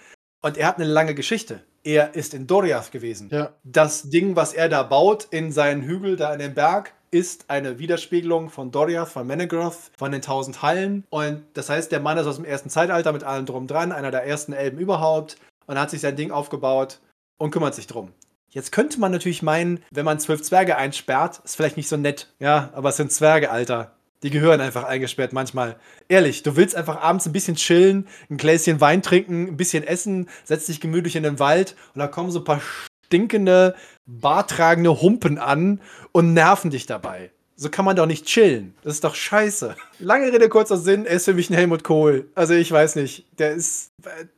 [0.43, 1.61] Und er hat eine lange Geschichte.
[1.83, 3.29] Er ist in Doriath gewesen.
[3.31, 3.55] Ja.
[3.65, 7.79] Das Ding, was er da baut in seinen Hügel da in dem Berg, ist eine
[7.79, 11.05] Widerspiegelung von Doriath, von Menegroth, von den tausend Hallen.
[11.11, 14.11] Und das heißt, der Mann ist aus dem ersten Zeitalter mit allem drum dran, einer
[14.11, 15.37] der ersten Elben überhaupt
[15.67, 17.01] und hat sich sein Ding aufgebaut
[17.39, 18.13] und kümmert sich drum.
[18.51, 22.29] Jetzt könnte man natürlich meinen, wenn man zwölf Zwerge einsperrt, ist vielleicht nicht so nett.
[22.41, 23.93] Ja, aber es sind Zwerge, Alter.
[24.23, 25.77] Die gehören einfach eingesperrt manchmal.
[26.09, 30.29] Ehrlich, du willst einfach abends ein bisschen chillen, ein Gläschen Wein trinken, ein bisschen essen,
[30.45, 32.61] setzt dich gemütlich in den Wald und da kommen so ein paar
[33.07, 33.75] stinkende,
[34.07, 35.81] bartragende Humpen an
[36.13, 37.31] und nerven dich dabei.
[37.57, 38.75] So kann man doch nicht chillen.
[38.83, 39.77] Das ist doch scheiße.
[39.99, 42.27] Lange Rede, kurzer Sinn, er ist für mich ein Helmut Kohl.
[42.35, 43.27] Also ich weiß nicht.
[43.39, 43.93] Der ist,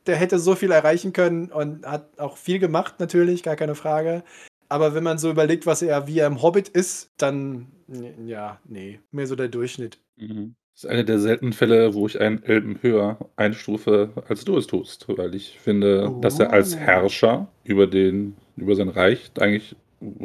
[0.07, 4.23] der hätte so viel erreichen können und hat auch viel gemacht, natürlich, gar keine Frage.
[4.73, 7.67] Aber wenn man so überlegt, was er wie er im Hobbit ist, dann
[8.25, 9.99] ja, nee, mehr so der Durchschnitt.
[10.17, 10.55] Mhm.
[10.73, 14.65] Das ist einer der seltenen Fälle, wo ich einen Elben höher einstufe, als du es
[14.65, 16.21] tust, weil ich finde, oh.
[16.21, 16.79] dass er als oh.
[16.79, 19.75] Herrscher über, den, über sein Reich eigentlich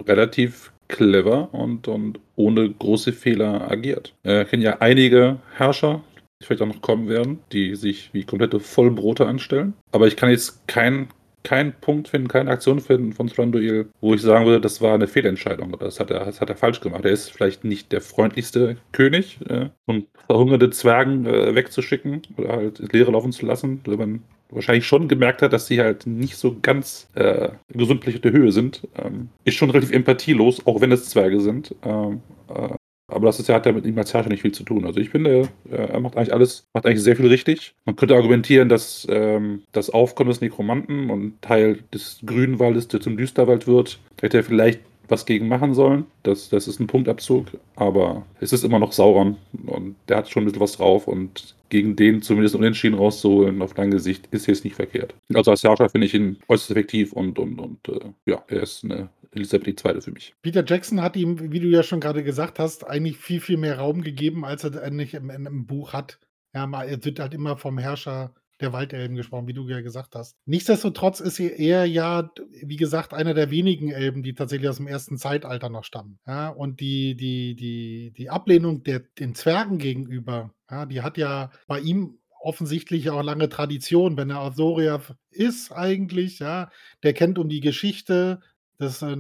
[0.07, 4.14] relativ clever und, und ohne große Fehler agiert.
[4.22, 6.03] Wir kennen ja einige Herrscher,
[6.40, 9.74] die vielleicht auch noch kommen werden, die sich wie komplette Vollbrote anstellen.
[9.92, 11.09] Aber ich kann jetzt keinen
[11.43, 15.07] keinen Punkt finden, keine Aktion finden von Thranduil, wo ich sagen würde, das war eine
[15.07, 17.05] Fehlentscheidung oder das hat er, das hat er falsch gemacht.
[17.05, 22.80] Er ist vielleicht nicht der freundlichste König äh, und verhungerte Zwergen äh, wegzuschicken oder halt
[22.80, 26.36] ins Leere laufen zu lassen, weil man wahrscheinlich schon gemerkt hat, dass sie halt nicht
[26.36, 28.86] so ganz äh, gesundlich auf der Höhe sind.
[28.97, 31.74] Ähm, ist schon relativ empathielos, auch wenn es Zwerge sind.
[31.82, 32.74] Ähm, äh,
[33.09, 34.85] aber das ist, hat ja mit ihm als Herrscher nicht viel zu tun.
[34.85, 37.75] Also ich finde, er macht eigentlich alles, macht eigentlich sehr viel richtig.
[37.87, 43.17] Man könnte argumentieren, dass ähm, das Aufkommen des Nekromanten und Teil des Grünwaldes, der zum
[43.17, 46.05] Düsterwald wird, hätte er vielleicht was gegen machen sollen.
[46.23, 47.47] Das, das ist ein Punktabzug,
[47.77, 49.37] aber es ist immer noch Sauron
[49.67, 53.77] und der hat schon ein bisschen was drauf und gegen den zumindest unentschieden rauszuholen auf
[53.77, 55.15] lange Sicht ist jetzt nicht verkehrt.
[55.35, 58.85] Also als Herrscher finde ich ihn äußerst effektiv und, und, und äh, ja, er ist
[58.85, 60.01] eine Elisabeth II.
[60.01, 60.35] für mich.
[60.43, 63.79] Peter Jackson hat ihm, wie du ja schon gerade gesagt hast, eigentlich viel, viel mehr
[63.79, 66.18] Raum gegeben, als er eigentlich im, im Buch hat.
[66.55, 70.37] Ja, er wird halt immer vom Herrscher der Waldelben gesprochen, wie du ja gesagt hast.
[70.47, 72.31] Nichtsdestotrotz ist er ja,
[72.62, 76.18] wie gesagt, einer der wenigen Elben, die tatsächlich aus dem ersten Zeitalter noch stammen.
[76.26, 81.51] Ja, und die, die, die, die Ablehnung der, den Zwergen gegenüber, ja, die hat ja
[81.66, 85.01] bei ihm offensichtlich auch lange Tradition, wenn er Asoria
[85.31, 86.70] ist eigentlich, ja,
[87.03, 88.41] der kennt um die Geschichte
[88.81, 89.16] des äh.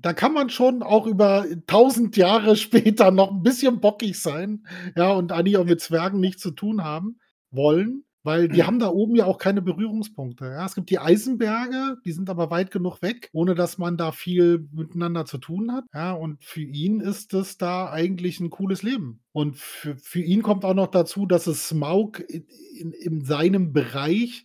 [0.00, 4.66] Da kann man schon auch über tausend Jahre später noch ein bisschen bockig sein,
[4.96, 7.18] ja, und eigentlich auch mit Zwergen nichts zu tun haben
[7.50, 8.04] wollen.
[8.24, 10.44] Weil die haben da oben ja auch keine Berührungspunkte.
[10.46, 10.66] Ja?
[10.66, 14.68] Es gibt die Eisenberge, die sind aber weit genug weg, ohne dass man da viel
[14.72, 15.84] miteinander zu tun hat.
[15.94, 16.12] Ja?
[16.12, 19.22] Und für ihn ist es da eigentlich ein cooles Leben.
[19.32, 22.44] Und für, für ihn kommt auch noch dazu, dass es Smaug in,
[22.76, 24.44] in, in seinem Bereich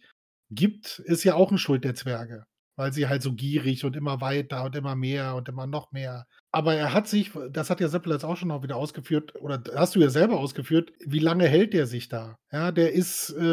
[0.49, 2.45] gibt, ist ja auch ein Schuld der Zwerge
[2.76, 6.26] weil sie halt so gierig und immer weiter und immer mehr und immer noch mehr.
[6.51, 9.61] Aber er hat sich, das hat ja Seppel jetzt auch schon noch wieder ausgeführt, oder
[9.76, 12.38] hast du ja selber ausgeführt, wie lange hält der sich da?
[12.51, 13.43] Ja, der ist äh,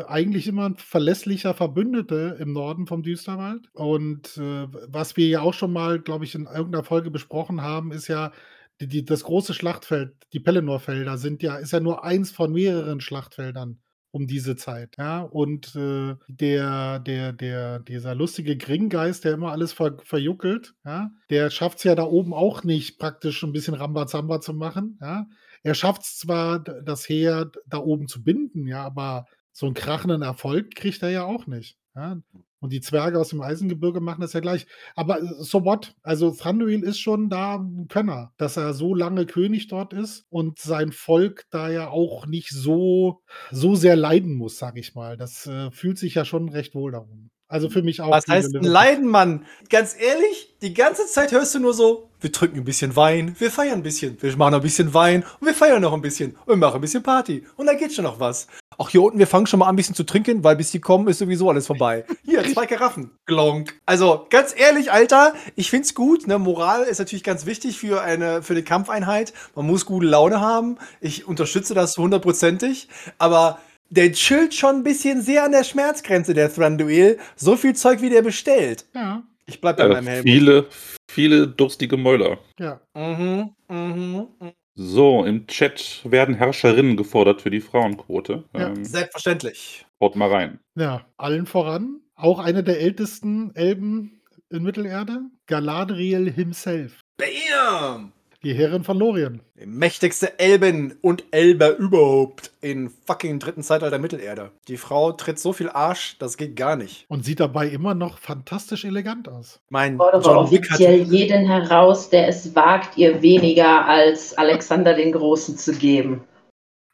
[0.00, 3.68] äh, eigentlich immer ein verlässlicher Verbündete im Norden vom Düsterwald.
[3.72, 7.92] Und äh, was wir ja auch schon mal, glaube ich, in irgendeiner Folge besprochen haben,
[7.92, 8.32] ist ja,
[8.80, 13.00] die, die, das große Schlachtfeld, die Pelennor-Felder sind ja, ist ja nur eins von mehreren
[13.00, 13.78] Schlachtfeldern
[14.10, 15.20] um diese Zeit, ja.
[15.22, 21.50] Und äh, der, der, der, dieser lustige Gringgeist, der immer alles ver, verjuckelt, ja, der
[21.50, 25.26] schafft es ja da oben auch nicht, praktisch ein bisschen Rambazamba zu machen, ja.
[25.62, 30.22] Er schafft es zwar, das Heer da oben zu binden, ja, aber so einen krachenden
[30.22, 31.76] Erfolg kriegt er ja auch nicht.
[31.94, 32.18] Ja.
[32.60, 34.66] Und die Zwerge aus dem Eisengebirge machen das ja gleich.
[34.94, 35.94] Aber äh, so what?
[36.02, 40.58] Also Thranduil ist schon da ein Könner, dass er so lange König dort ist und
[40.58, 45.16] sein Volk da ja auch nicht so, so sehr leiden muss, sag ich mal.
[45.16, 47.30] Das äh, fühlt sich ja schon recht wohl darum.
[47.50, 48.12] Also für mich auch.
[48.12, 49.44] Was heißt ein Leiden, Mann?
[49.70, 53.50] Ganz ehrlich, die ganze Zeit hörst du nur so, wir trinken ein bisschen Wein, wir
[53.50, 56.48] feiern ein bisschen, wir machen ein bisschen Wein und wir feiern noch ein bisschen und
[56.48, 57.44] wir machen ein bisschen Party.
[57.56, 58.46] Und da geht schon noch was.
[58.82, 60.80] Ach, hier unten, wir fangen schon mal an, ein bisschen zu trinken, weil bis die
[60.80, 62.06] kommen, ist sowieso alles vorbei.
[62.24, 63.10] Hier, zwei Karaffen.
[63.26, 63.78] Glonk.
[63.84, 66.26] Also, ganz ehrlich, Alter, ich find's gut.
[66.26, 66.38] Ne?
[66.38, 69.34] Moral ist natürlich ganz wichtig für eine, für eine Kampfeinheit.
[69.54, 70.78] Man muss gute Laune haben.
[71.02, 72.88] Ich unterstütze das hundertprozentig.
[73.18, 73.58] Aber
[73.90, 77.18] der chillt schon ein bisschen sehr an der Schmerzgrenze, der Thranduil.
[77.36, 78.86] So viel Zeug, wie der bestellt.
[78.94, 79.22] Ja.
[79.44, 80.22] Ich bleib bei Ja, meinem Helm.
[80.22, 80.66] viele,
[81.10, 82.38] viele durstige Mäuler.
[82.58, 82.80] Ja.
[82.94, 84.52] Mhm, mhm, mhm.
[84.82, 88.44] So, im Chat werden Herrscherinnen gefordert für die Frauenquote.
[88.54, 88.68] Ja.
[88.68, 89.84] Ähm, Selbstverständlich.
[90.00, 90.58] haut mal rein.
[90.74, 92.00] Ja, allen voran.
[92.14, 95.20] Auch eine der ältesten Elben in Mittelerde.
[95.44, 97.02] Galadriel himself.
[97.18, 98.12] Bam!
[98.42, 99.42] Die Herrin von Lorien.
[99.60, 104.50] Die mächtigste Elben und Elbe überhaupt in fucking dritten Zeitalter Mittelerde.
[104.66, 107.04] Die Frau tritt so viel Arsch, das geht gar nicht.
[107.08, 109.60] Und sieht dabei immer noch fantastisch elegant aus.
[109.68, 111.08] Mein fordere John Wick offiziell hat.
[111.12, 116.24] jeden heraus, der es wagt, ihr weniger als Alexander den Großen zu geben.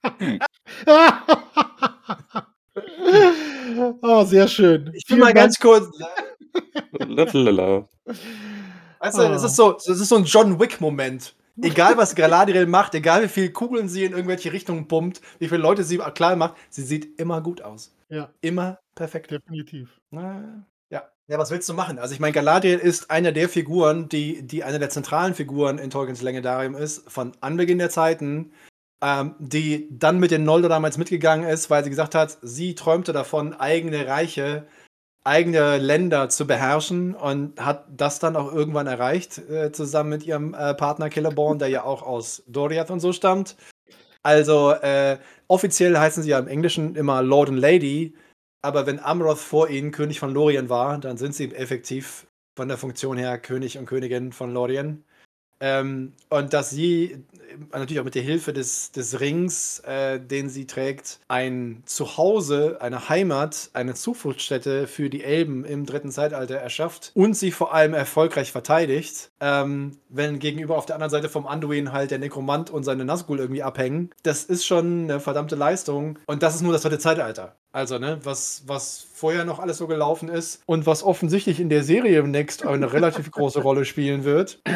[4.03, 4.91] oh, sehr schön.
[4.95, 5.87] Ich will mal ganz kurz.
[8.99, 11.35] Weißt du, das ist so, das ist so ein John Wick-Moment.
[11.63, 15.63] Egal, was Galadriel macht, egal wie viele Kugeln sie in irgendwelche Richtungen pumpt, wie viele
[15.63, 17.95] Leute sie klar macht, sie sieht immer gut aus.
[18.09, 19.31] Ja, Immer perfekt.
[19.31, 20.01] definitiv.
[20.11, 21.03] Na, Ja.
[21.29, 21.99] Ja, was willst du machen?
[21.99, 25.91] Also ich meine, Galadriel ist eine der Figuren, die, die eine der zentralen Figuren in
[25.91, 28.53] Tolkiens Legendarium ist, von Anbeginn der Zeiten,
[29.03, 33.13] ähm, die dann mit den Noldor damals mitgegangen ist, weil sie gesagt hat, sie träumte
[33.13, 34.69] davon, eigene Reiche,
[35.27, 40.55] eigene Länder zu beherrschen und hat das dann auch irgendwann erreicht, äh, zusammen mit ihrem
[40.55, 43.57] äh, Partner Celeborn, der ja auch aus Doriath und so stammt.
[44.23, 45.19] Also äh,
[45.49, 48.15] offiziell heißen sie ja im Englischen immer Lord und Lady,
[48.63, 52.79] aber wenn Amroth vor ihnen König von Lorien war, dann sind sie effektiv von der
[52.79, 55.05] Funktion her König und Königin von Lorien.
[55.61, 57.25] Ähm, und dass sie
[57.73, 63.09] natürlich auch mit der Hilfe des, des Rings, äh, den sie trägt, ein Zuhause, eine
[63.09, 68.53] Heimat, eine Zufluchtsstätte für die Elben im dritten Zeitalter erschafft und sie vor allem erfolgreich
[68.53, 69.31] verteidigt.
[69.41, 73.39] Ähm, wenn gegenüber auf der anderen Seite vom Anduin halt der Nekromant und seine Nazgul
[73.39, 76.19] irgendwie abhängen, das ist schon eine verdammte Leistung.
[76.27, 77.57] Und das ist nur das dritte Zeitalter.
[77.77, 81.83] Also, ne, was, was vorher noch alles so gelaufen ist und was offensichtlich in der
[81.83, 84.63] Serie Next eine relativ große Rolle spielen wird.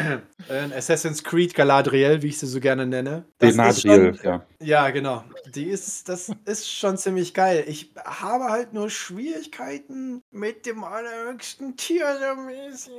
[0.49, 3.25] Äh, Assassin's Creed Galadriel, wie ich sie so gerne nenne.
[3.37, 4.45] Das Galadriel, ja.
[4.59, 5.23] Ja, genau.
[5.55, 7.63] Die ist, das ist schon ziemlich geil.
[7.67, 12.93] Ich habe halt nur Schwierigkeiten mit dem allerhöchsten Tier so mäßig.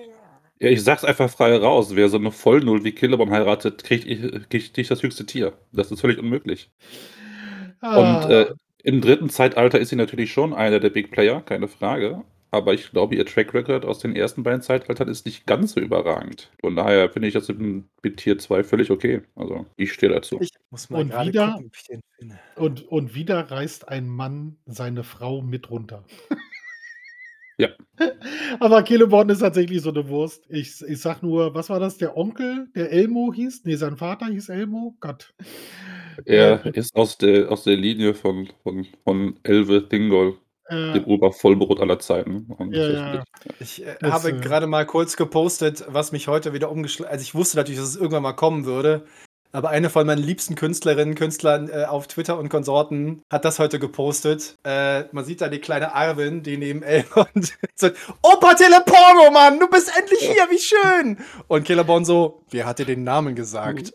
[0.61, 1.95] Ja, ich sag's einfach frei raus.
[1.95, 4.07] Wer so eine Vollnull wie Killebaum heiratet, kriegt,
[4.51, 5.53] kriegt nicht das höchste Tier.
[5.73, 6.71] Das ist völlig unmöglich.
[7.81, 8.23] Ah.
[8.23, 8.47] Und äh,
[8.83, 12.23] im dritten Zeitalter ist sie natürlich schon einer der Big Player, keine Frage.
[12.51, 15.81] Aber ich glaube, ihr Track Record aus den ersten beiden Zeitaltern ist nicht ganz so
[15.81, 16.51] überragend.
[16.61, 19.23] Von daher finde ich das mit Tier 2 völlig okay.
[19.35, 20.39] Also, ich stehe dazu.
[20.39, 22.03] Ich muss mal und wieder, gucken.
[22.57, 26.05] Und, und wieder reißt ein Mann seine Frau mit runter.
[27.59, 27.69] Ja.
[28.61, 30.45] Aber Celeborn ist tatsächlich so eine Wurst.
[30.49, 31.99] Ich, ich sag nur, was war das?
[31.99, 33.65] Der Onkel, der Elmo hieß?
[33.65, 34.97] Nee, sein Vater hieß Elmo?
[35.01, 35.35] Gott.
[36.25, 41.81] Er ist aus der, aus der Linie von, von, von Elve Thingol, äh, dem Obervollbrot
[41.81, 42.49] aller Zeiten.
[42.71, 43.25] Ja, ja.
[43.61, 47.35] Ich äh, habe äh, gerade mal kurz gepostet, was mich heute wieder umgeschlagen Also ich
[47.35, 49.05] wusste natürlich, dass es irgendwann mal kommen würde.
[49.55, 53.79] Aber eine von meinen liebsten Künstlerinnen, Künstlern äh, auf Twitter und Konsorten hat das heute
[53.79, 54.57] gepostet.
[54.65, 59.69] Äh, man sieht da die kleine Arvin, die neben Elrond sagt, Opa Teleporno, Mann, du
[59.69, 61.19] bist endlich hier, wie schön.
[61.49, 63.93] Und Killeborn so, wer hat dir den Namen gesagt?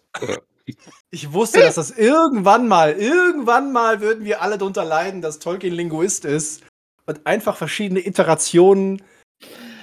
[1.11, 5.73] Ich wusste, dass das irgendwann mal, irgendwann mal würden wir alle darunter leiden, dass Tolkien
[5.73, 6.63] Linguist ist
[7.05, 9.01] und einfach verschiedene Iterationen,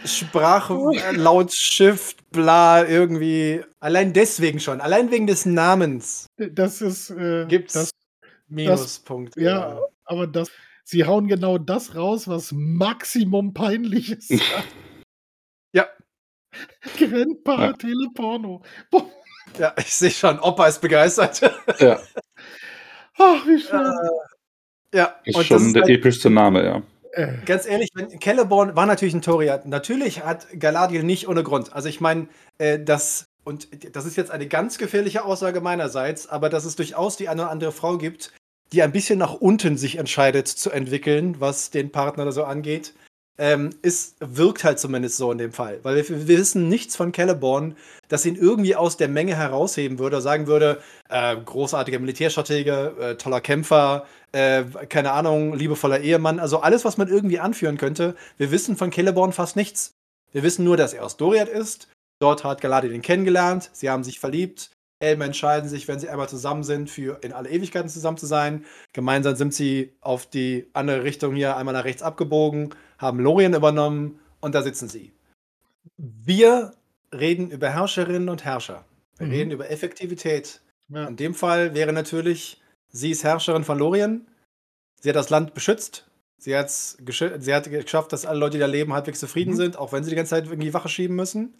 [0.04, 0.78] Sprache,
[1.12, 3.62] laut Shift, bla, irgendwie.
[3.80, 6.26] Allein deswegen schon, allein wegen des Namens.
[6.36, 7.10] Das ist.
[7.10, 7.90] Äh, gibt's das,
[8.48, 9.40] Minuspunkte.
[9.40, 10.50] Ja, aber das.
[10.86, 14.30] Sie hauen genau das raus, was Maximum peinlich ist.
[15.72, 15.88] ja.
[16.98, 17.72] Grandpa ja.
[17.72, 18.62] Teleporno.
[18.90, 19.10] Boah.
[19.58, 21.40] Ja, ich sehe schon, Opa ist begeistert.
[21.78, 22.00] Ja.
[23.18, 23.80] Ach, wie schön.
[23.80, 26.82] Äh, ja, ist und schon der halt, epischste Name, ja.
[27.12, 27.38] Äh.
[27.44, 27.90] Ganz ehrlich,
[28.20, 29.66] Celeborn war natürlich ein Toriat.
[29.66, 31.72] Natürlich hat Galadriel nicht ohne Grund.
[31.72, 32.28] Also ich meine,
[32.58, 37.16] äh, das und das ist jetzt eine ganz gefährliche Aussage meinerseits, aber dass es durchaus
[37.16, 38.32] die eine oder andere Frau gibt,
[38.72, 42.94] die ein bisschen nach unten sich entscheidet zu entwickeln, was den Partner so angeht
[43.36, 45.80] ähm, ist, wirkt halt zumindest so in dem Fall.
[45.82, 47.76] Weil wir, wir, wissen nichts von Celeborn,
[48.08, 53.40] das ihn irgendwie aus der Menge herausheben würde, sagen würde, äh, großartiger Militärstratege, äh, toller
[53.40, 58.14] Kämpfer, äh, keine Ahnung, liebevoller Ehemann, also alles, was man irgendwie anführen könnte.
[58.38, 59.94] Wir wissen von Celeborn fast nichts.
[60.32, 61.88] Wir wissen nur, dass er aus Doriath ist.
[62.20, 64.70] Dort hat Galadriel ihn kennengelernt, sie haben sich verliebt.
[65.00, 68.64] Elben entscheiden sich, wenn sie einmal zusammen sind, für in alle Ewigkeiten zusammen zu sein.
[68.92, 72.74] Gemeinsam sind sie auf die andere Richtung hier einmal nach rechts abgebogen,
[73.04, 75.12] haben Lorien übernommen und da sitzen sie.
[75.96, 76.72] Wir
[77.12, 78.84] reden über Herrscherinnen und Herrscher.
[79.18, 79.32] Wir mhm.
[79.32, 80.60] reden über Effektivität.
[80.88, 81.06] Ja.
[81.06, 84.26] In dem Fall wäre natürlich, sie ist Herrscherin von Lorien.
[85.00, 86.06] Sie hat das Land beschützt.
[86.38, 86.98] Sie, hat's
[87.38, 89.56] sie hat geschafft, dass alle Leute, die da leben, halbwegs zufrieden mhm.
[89.56, 91.54] sind, auch wenn sie die ganze Zeit irgendwie Wache schieben müssen.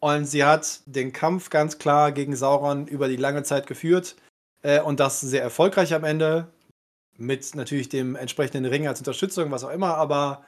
[0.00, 4.16] Und sie hat den Kampf ganz klar gegen Sauron über die lange Zeit geführt.
[4.62, 6.48] Äh, und das sehr erfolgreich am Ende.
[7.18, 9.96] Mit natürlich dem entsprechenden Ring als Unterstützung, was auch immer.
[9.96, 10.44] Aber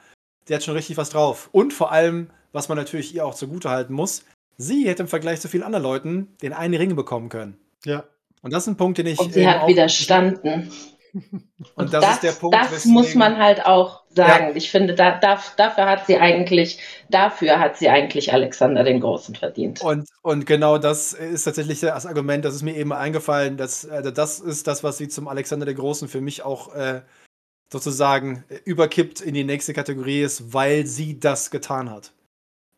[0.47, 1.49] die hat schon richtig was drauf.
[1.51, 4.23] Und vor allem, was man natürlich ihr auch zugutehalten muss,
[4.57, 7.57] sie hätte im Vergleich zu vielen anderen Leuten den einen Ring bekommen können.
[7.83, 8.03] Ja.
[8.41, 9.19] Und das ist ein Punkt, den ich.
[9.19, 10.71] Und sie hat widerstanden.
[11.75, 12.55] Und das, das, ist der Punkt.
[12.55, 14.49] Das muss man halt auch sagen.
[14.49, 14.55] Ja.
[14.55, 16.79] Ich finde, da, da, dafür hat sie eigentlich,
[17.09, 19.81] dafür hat sie eigentlich Alexander den Großen verdient.
[19.81, 24.11] Und, und genau das ist tatsächlich das Argument, das ist mir eben eingefallen, dass also
[24.11, 27.01] das ist das, was sie zum Alexander den Großen für mich auch äh,
[27.71, 32.13] sozusagen äh, überkippt in die nächste Kategorie ist, weil sie das getan hat.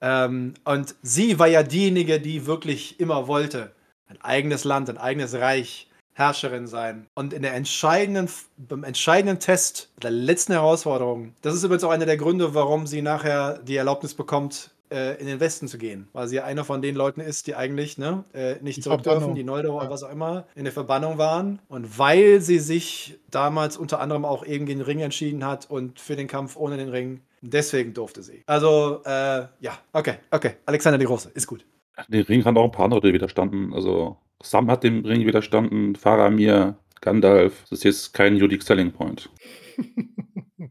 [0.01, 3.71] Ähm, und sie war ja diejenige, die wirklich immer wollte.
[4.07, 7.07] Ein eigenes Land, ein eigenes Reich, Herrscherin sein.
[7.13, 12.07] Und in der entscheidenden, beim entscheidenden Test, der letzten Herausforderung, das ist übrigens auch einer
[12.07, 16.07] der Gründe, warum sie nachher die Erlaubnis bekommt, äh, in den Westen zu gehen.
[16.13, 19.35] Weil sie ja einer von den Leuten ist, die eigentlich ne, äh, nicht zurück dürfen,
[19.35, 21.59] die Noldor oder was auch immer, in der Verbannung waren.
[21.67, 25.99] Und weil sie sich damals unter anderem auch eben gegen den Ring entschieden hat und
[25.99, 28.43] für den Kampf ohne den Ring, deswegen durfte sie.
[28.45, 30.53] Also, äh, ja, okay, okay.
[30.65, 31.65] Alexander die Große, ist gut.
[32.07, 33.73] Den Ring haben auch ein paar andere widerstanden.
[33.73, 37.61] Also, Sam hat dem Ring widerstanden, Faramir, Gandalf.
[37.69, 39.29] Das ist jetzt kein unique selling point.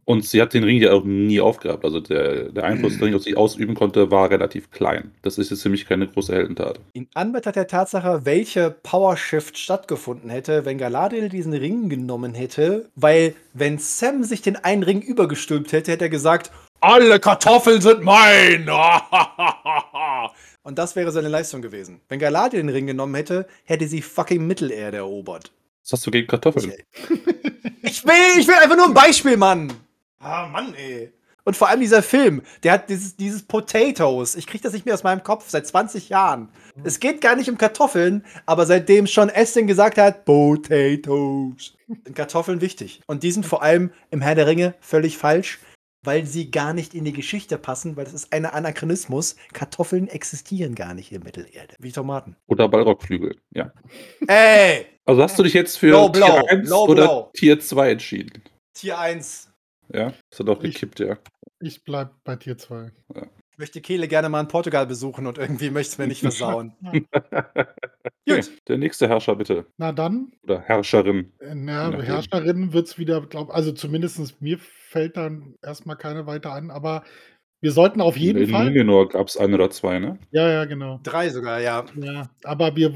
[0.04, 1.84] Und sie hat den Ring ja auch nie aufgehabt.
[1.84, 5.12] Also der, der Einfluss, den ich auf sie ausüben konnte, war relativ klein.
[5.22, 6.80] Das ist jetzt für mich keine große Heldentat.
[6.92, 12.88] In Anbetracht der Tatsache, welche Power Shift stattgefunden hätte, wenn Galadriel diesen Ring genommen hätte,
[12.96, 18.02] weil wenn Sam sich den einen Ring übergestülpt hätte, hätte er gesagt, alle Kartoffeln sind
[18.02, 18.68] mein!
[20.62, 22.00] Und das wäre seine Leistung gewesen.
[22.08, 25.52] Wenn Galadriel den Ring genommen hätte, hätte sie fucking Mittelerde erobert.
[25.86, 26.72] Was hast du gegen Kartoffeln?
[27.82, 29.72] Ich will, ich will einfach nur ein Beispiel, Mann.
[30.18, 31.12] Ah, Mann, ey.
[31.44, 34.34] Und vor allem dieser Film, der hat dieses, dieses Potatoes.
[34.34, 36.48] Ich krieg das nicht mehr aus meinem Kopf seit 20 Jahren.
[36.82, 42.60] Es geht gar nicht um Kartoffeln, aber seitdem schon Aston gesagt hat, Potatoes, sind Kartoffeln
[42.60, 43.00] wichtig.
[43.06, 45.60] Und die sind vor allem im Herr der Ringe völlig falsch,
[46.02, 49.36] weil sie gar nicht in die Geschichte passen, weil das ist ein Anachronismus.
[49.52, 52.36] Kartoffeln existieren gar nicht in Mittelerde, wie Tomaten.
[52.46, 53.72] Oder Ballrockflügel, ja.
[54.28, 54.86] Ey!
[55.04, 57.30] Also hast du dich jetzt für Low Blow, Tier 1 Low oder Blow.
[57.34, 58.42] Tier 2 entschieden?
[58.74, 59.50] Tier 1.
[59.92, 61.16] Ja, das hat auch Ich- gekippt, ja.
[61.60, 62.90] Ich bleib bei Tier 2.
[63.56, 66.74] Ich möchte Kehle gerne mal in Portugal besuchen und irgendwie möchte es mir nicht versauen.
[68.28, 69.64] Okay, der nächste Herrscher bitte.
[69.78, 71.32] Na dann, Oder Herrscherin.
[71.38, 71.90] äh, na.
[72.02, 77.02] Herrscherin wird es wieder, glaube also zumindest mir fällt dann erstmal keine weiter an, aber
[77.60, 78.66] wir sollten auf jeden In Fall.
[78.66, 80.18] Numenor gab es ein oder zwei, ne?
[80.30, 81.00] Ja, ja, genau.
[81.02, 81.84] Drei sogar, ja.
[82.00, 82.92] Ja, aber wir,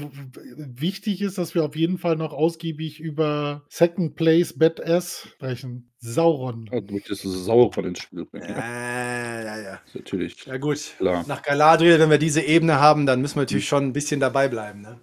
[0.57, 5.87] wichtig ist, dass wir auf jeden Fall noch ausgiebig über Second Place Badass sprechen.
[6.03, 6.67] Sauron.
[6.71, 8.45] Also, du möchtest Sauron ins Spiel bringen.
[8.49, 8.57] Ja.
[8.57, 9.79] Ja, ja, ja.
[9.93, 10.79] Natürlich Ja, gut.
[10.97, 11.23] klar.
[11.27, 14.47] Nach Galadriel, wenn wir diese Ebene haben, dann müssen wir natürlich schon ein bisschen dabei
[14.47, 14.81] bleiben.
[14.81, 14.99] Ne?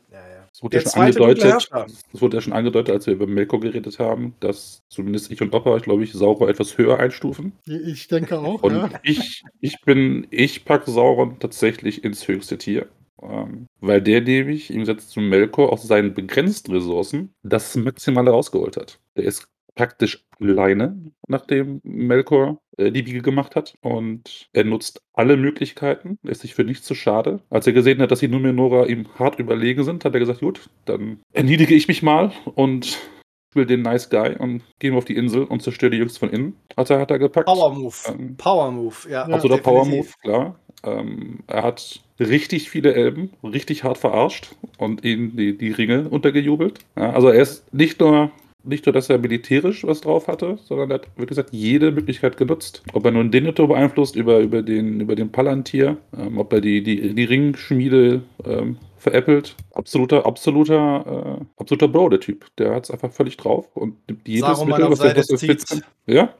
[0.59, 1.69] Es wurde, ja schon angedeutet,
[2.13, 5.55] es wurde ja schon angedeutet, als wir über Melkor geredet haben, dass zumindest ich und
[5.55, 7.53] Opa, ich glaube ich, Sauron etwas höher einstufen.
[7.65, 8.91] Ich denke auch, Und ja.
[9.05, 12.89] ich, ich bin, ich packe Sauron tatsächlich ins höchste Tier.
[13.23, 18.77] Ähm, weil der nämlich im Gegensatz zu Melkor aus seinen begrenzten Ressourcen das Maximale rausgeholt
[18.77, 19.01] hat.
[19.17, 19.49] Der ist
[19.79, 23.75] praktisch alleine, nachdem Melkor äh, die Biege gemacht hat.
[23.81, 27.41] Und er nutzt alle Möglichkeiten, ist sich für nichts zu schade.
[27.49, 30.69] Als er gesehen hat, dass die Numenorer ihm hart überlegen sind, hat er gesagt, gut,
[30.85, 32.99] dann erniedige ich mich mal und
[33.55, 36.57] will den Nice Guy und gehe auf die Insel und zerstöre die Jungs von innen.
[36.77, 37.47] Hat er, hat er gepackt.
[37.47, 37.95] Power Move.
[38.09, 39.29] Ähm, Power Move, ja.
[39.29, 40.59] Ja, Absoluter Power Move, klar.
[40.83, 46.81] Ähm, er hat richtig viele Elben richtig hart verarscht und ihnen die, die Ringe untergejubelt.
[46.97, 48.33] Ja, also er ist nicht nur,
[48.69, 52.37] nicht nur, dass er militärisch was drauf hatte, sondern er hat, wie gesagt, jede Möglichkeit
[52.37, 52.83] genutzt.
[52.93, 56.83] Ob er nun Denethor beeinflusst über, über, den, über den Palantir, ähm, ob er die,
[56.83, 59.57] die, die Ringschmiede ähm, veräppelt.
[59.73, 62.47] Absoluter, absoluter, äh, absoluter Bro, der Typ.
[62.59, 65.83] Der hat es einfach völlig drauf und nimmt jedes Saruman Mittel, was er, was er.
[66.07, 66.35] Ja,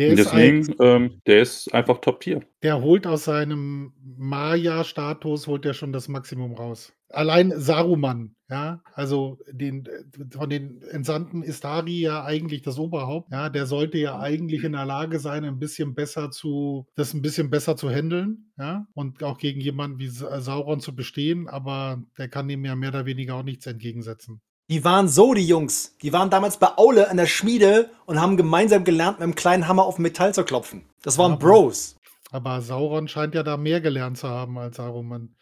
[0.00, 2.40] Der und ist, ein, deswegen, ähm, der ist einfach Top-Tier.
[2.62, 6.92] der holt aus seinem Maya-Status holt er schon das Maximum raus.
[7.10, 9.86] Allein Saruman, ja, also den,
[10.30, 14.72] von den Entsandten ist Dari ja eigentlich das Oberhaupt, ja, der sollte ja eigentlich in
[14.72, 19.22] der Lage sein, ein bisschen besser zu, das ein bisschen besser zu handeln, ja, und
[19.22, 23.04] auch gegen jemanden wie Sa- Sauron zu bestehen, aber der kann ihm ja mehr oder
[23.06, 24.40] weniger auch nichts entgegensetzen.
[24.70, 25.96] Die waren so, die Jungs.
[26.00, 29.66] Die waren damals bei Aule an der Schmiede und haben gemeinsam gelernt, mit einem kleinen
[29.66, 30.84] Hammer auf Metall zu klopfen.
[31.02, 31.96] Das waren Ja, Bros.
[32.30, 35.34] Aber Sauron scheint ja da mehr gelernt zu haben als Saruman.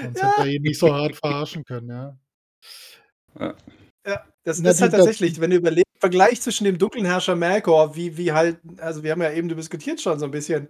[0.00, 2.16] Sonst hätte er ihn nicht so hart verarschen können, ja.
[4.06, 7.96] Ja, das Na, ist halt tatsächlich, wenn du überlegst, Vergleich zwischen dem dunklen Herrscher Melkor,
[7.96, 10.68] wie, wie halt, also wir haben ja eben diskutiert schon so ein bisschen.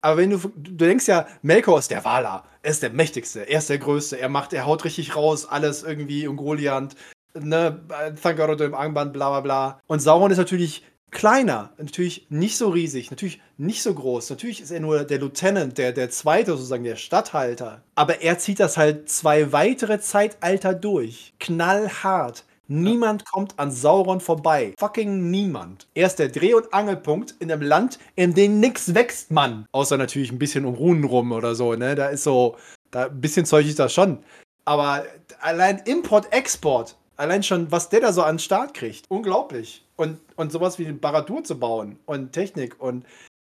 [0.00, 3.58] Aber wenn du, du denkst ja, Melkor ist der Valar, er ist der mächtigste, er
[3.58, 6.94] ist der größte, er macht, er haut richtig raus, alles irgendwie Ungoliant,
[7.34, 7.80] ne,
[8.22, 9.80] Thangarodo im Armband, bla bla bla.
[9.86, 14.30] Und Sauron ist natürlich kleiner, natürlich nicht so riesig, natürlich nicht so groß.
[14.30, 17.82] Natürlich ist er nur der Lieutenant, der, der zweite sozusagen, der Statthalter.
[17.94, 21.34] Aber er zieht das halt zwei weitere Zeitalter durch.
[21.40, 22.44] Knallhart.
[22.68, 24.74] Niemand kommt an Sauron vorbei.
[24.78, 25.86] Fucking niemand.
[25.94, 29.66] Er ist der Dreh- und Angelpunkt in einem Land, in dem nichts wächst, Mann.
[29.72, 31.94] Außer natürlich ein bisschen um Runen rum oder so, ne?
[31.94, 32.56] Da ist so,
[32.90, 34.18] da ein bisschen Zeug ist da schon.
[34.64, 35.04] Aber
[35.40, 39.84] allein Import, Export, allein schon, was der da so an den Start kriegt, unglaublich.
[39.96, 43.06] Und, und sowas wie den Baradur zu bauen und Technik und,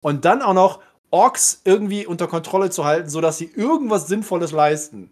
[0.01, 0.79] und dann auch noch
[1.11, 5.11] Orks irgendwie unter Kontrolle zu halten, sodass sie irgendwas Sinnvolles leisten.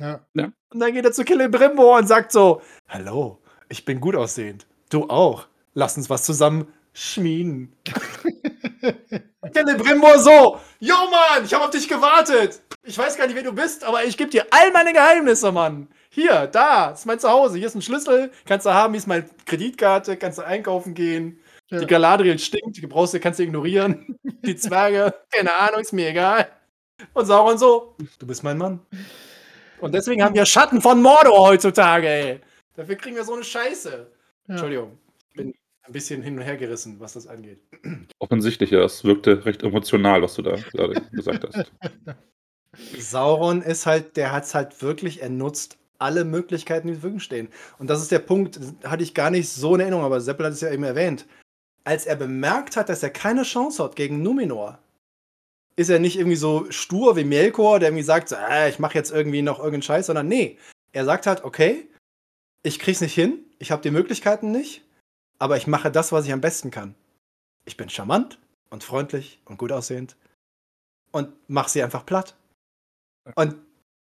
[0.00, 3.38] Ja, Und dann geht er zu Celebrimbor und sagt so: Hallo,
[3.68, 4.66] ich bin gut aussehend.
[4.88, 5.46] Du auch.
[5.74, 7.76] Lass uns was zusammen schmieden.
[9.52, 12.62] Celebrimbor so: Yo, Mann, ich habe auf dich gewartet.
[12.82, 15.88] Ich weiß gar nicht, wer du bist, aber ich gebe dir all meine Geheimnisse, Mann.
[16.08, 17.58] Hier, da, ist mein Zuhause.
[17.58, 18.30] Hier ist ein Schlüssel.
[18.46, 18.94] Kannst du haben.
[18.94, 20.16] Hier ist meine Kreditkarte.
[20.16, 21.40] Kannst du einkaufen gehen.
[21.68, 21.78] Ja.
[21.78, 22.78] Die Galadriel stinkt.
[22.78, 24.16] Die brauchst du, kannst du ignorieren.
[24.46, 26.48] Die Zwerge, keine Ahnung, ist mir egal.
[27.12, 28.80] Und Sauron so: Du bist mein Mann.
[29.80, 32.40] Und deswegen haben wir Schatten von Mordor heutzutage, ey.
[32.76, 33.90] Dafür kriegen wir so eine Scheiße.
[33.90, 34.52] ja.
[34.52, 34.98] Entschuldigung.
[35.30, 37.60] Ich bin ein bisschen hin und her gerissen, was das angeht.
[38.18, 38.84] Offensichtlich, ja.
[38.84, 41.72] Es wirkte recht emotional, was du da gerade gesagt hast.
[42.98, 47.48] Sauron ist halt, der hat es halt wirklich, er nutzt alle Möglichkeiten, die Verfügung stehen.
[47.78, 50.52] Und das ist der Punkt, hatte ich gar nicht so in Erinnerung, aber Seppel hat
[50.52, 51.26] es ja eben erwähnt.
[51.84, 54.78] Als er bemerkt hat, dass er keine Chance hat gegen Numenor,
[55.76, 58.94] ist er nicht irgendwie so stur wie Melkor, der irgendwie sagt, so, äh, ich mache
[58.94, 60.58] jetzt irgendwie noch irgendeinen Scheiß, sondern nee,
[60.92, 61.88] er sagt halt, okay,
[62.62, 64.82] ich krieg's nicht hin, ich habe die Möglichkeiten nicht,
[65.38, 66.94] aber ich mache das, was ich am besten kann.
[67.64, 68.38] Ich bin charmant
[68.70, 70.16] und freundlich und gut aussehend
[71.12, 72.36] und mach sie einfach platt.
[73.34, 73.56] Und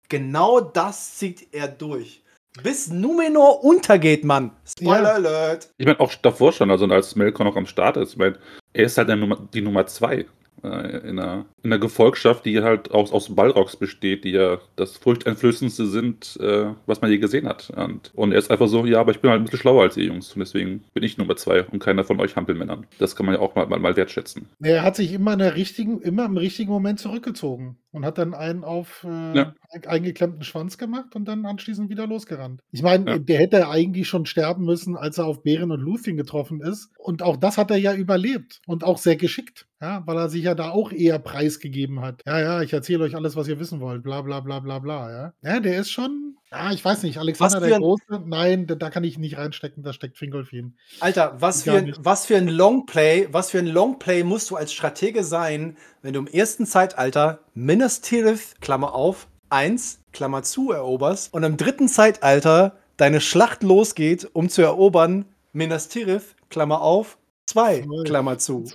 [0.10, 2.22] genau das zieht er durch.
[2.64, 4.56] Bis Numenor untergeht, Mann.
[4.66, 5.14] Spoiler Ja.
[5.16, 5.70] Alert.
[5.78, 8.40] Ich meine, auch davor schon, also als Melkor noch am Start ist, ich meine,
[8.72, 10.26] er ist halt der Nummer, die Nummer zwei
[10.66, 15.86] in, einer, in einer Gefolgschaft, die halt aus, aus Balrogs besteht, die ja das furchteinflößendste
[15.88, 17.72] sind, äh, was man je gesehen hat.
[17.76, 19.98] Und, und er ist einfach so, ja, aber ich bin halt ein bisschen schlauer als
[19.98, 22.86] ihr Jungs und deswegen bin ich Nummer zwei und keiner von euch Hampelmännern.
[23.00, 24.48] Das kann man ja auch mal, mal, mal wertschätzen.
[24.62, 28.34] Er hat sich immer in der richtigen, immer im richtigen Moment zurückgezogen und hat dann
[28.34, 29.54] einen auf äh, Ja.
[29.72, 32.62] ein- eingeklemmten Schwanz gemacht und dann anschließend wieder losgerannt.
[32.72, 33.18] Ich meine, Ja.
[33.20, 36.90] der hätte eigentlich schon sterben müssen, als er auf Bären und Luthien getroffen ist.
[36.98, 40.44] Und auch das hat er ja überlebt und auch sehr geschickt, ja, weil er sich
[40.44, 42.22] ja da auch eher preisgegeben hat.
[42.26, 45.12] Ja, ja, ich erzähle euch alles, was ihr wissen wollt, bla bla bla bla bla,
[45.12, 45.34] ja.
[45.42, 48.68] Ja, der ist schon, ja, ich weiß nicht, Alexander Was für der ein- Große, nein,
[48.68, 50.76] da, da kann ich nicht reinstecken, da steckt Fingolfin.
[51.00, 54.74] Alter, was für, ein, was für ein Longplay, was für ein Longplay musst du als
[54.74, 61.34] Stratege sein, wenn du im ersten Zeitalter Minas Tirith, Klammer auf, 1, Klammer zu, eroberst
[61.34, 67.82] und im dritten Zeitalter deine Schlacht losgeht, um zu erobern Minas Tirith, Klammer auf, 2,
[67.82, 68.04] Zwei.
[68.04, 68.66] Klammer zu.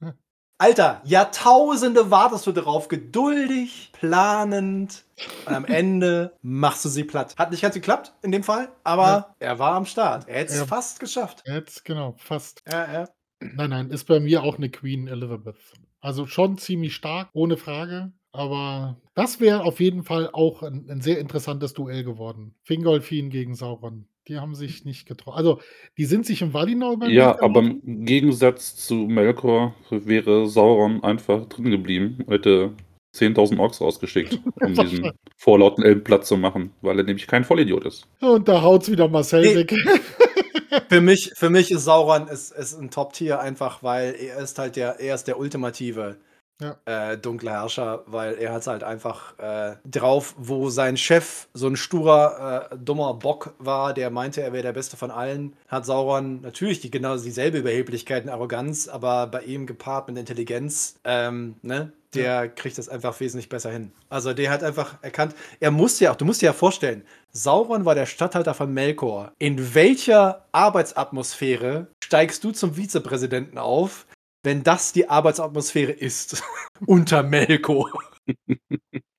[0.58, 5.04] Alter, Jahrtausende wartest du darauf, geduldig, planend.
[5.46, 7.34] Und am Ende machst du sie platt.
[7.36, 9.34] Hat nicht ganz geklappt in dem Fall, aber Ja.
[9.40, 10.28] er war am Start.
[10.28, 10.66] Er hätte es Ja.
[10.66, 11.42] fast geschafft.
[11.44, 12.62] Jetzt, genau, fast.
[12.70, 13.08] Ja, ja.
[13.40, 15.56] Nein, nein, ist bei mir auch eine Queen Elizabeth.
[16.00, 18.12] Also schon ziemlich stark, ohne Frage.
[18.32, 22.54] Aber das wäre auf jeden Fall auch ein, ein sehr interessantes Duell geworden.
[22.62, 24.06] Fingolfin gegen Sauron.
[24.28, 25.38] Die haben sich nicht getroffen.
[25.38, 25.60] Also,
[25.96, 31.02] die sind sich im Valinor über den Ja, aber im Gegensatz zu Melkor wäre Sauron
[31.02, 32.74] einfach drin geblieben und hätte
[33.16, 37.86] 10.000 Orks rausgeschickt, um diesen vorlauten Elben platt zu machen, weil er nämlich kein Vollidiot
[37.86, 38.06] ist.
[38.20, 39.54] Und da haut's wieder Marcel Nee.
[39.56, 39.74] weg.
[40.88, 44.76] Für mich, für mich ist Sauron ist, ist ein Top-Tier einfach, weil er ist halt
[44.76, 46.16] der, er ist der ultimative
[46.60, 46.76] Ja.
[46.86, 51.76] äh, dunkle Herrscher, weil er hat halt einfach äh, drauf, wo sein Chef so ein
[51.76, 56.40] sturer, äh, dummer Bock war, der meinte, er wäre der Beste von allen, hat Sauron
[56.42, 61.92] natürlich die, genau dieselbe Überheblichkeit und Arroganz, aber bei ihm gepaart mit Intelligenz, ähm, ne?
[62.14, 63.92] Der kriegt das einfach wesentlich besser hin.
[64.08, 67.84] Also der hat einfach erkannt, er musste ja auch, du musst dir ja vorstellen, Sauron
[67.84, 69.32] war der Statthalter von Melkor.
[69.38, 74.06] In welcher Arbeitsatmosphäre steigst du zum Vizepräsidenten auf,
[74.42, 76.42] wenn das die Arbeitsatmosphäre ist
[76.86, 77.90] unter Melkor?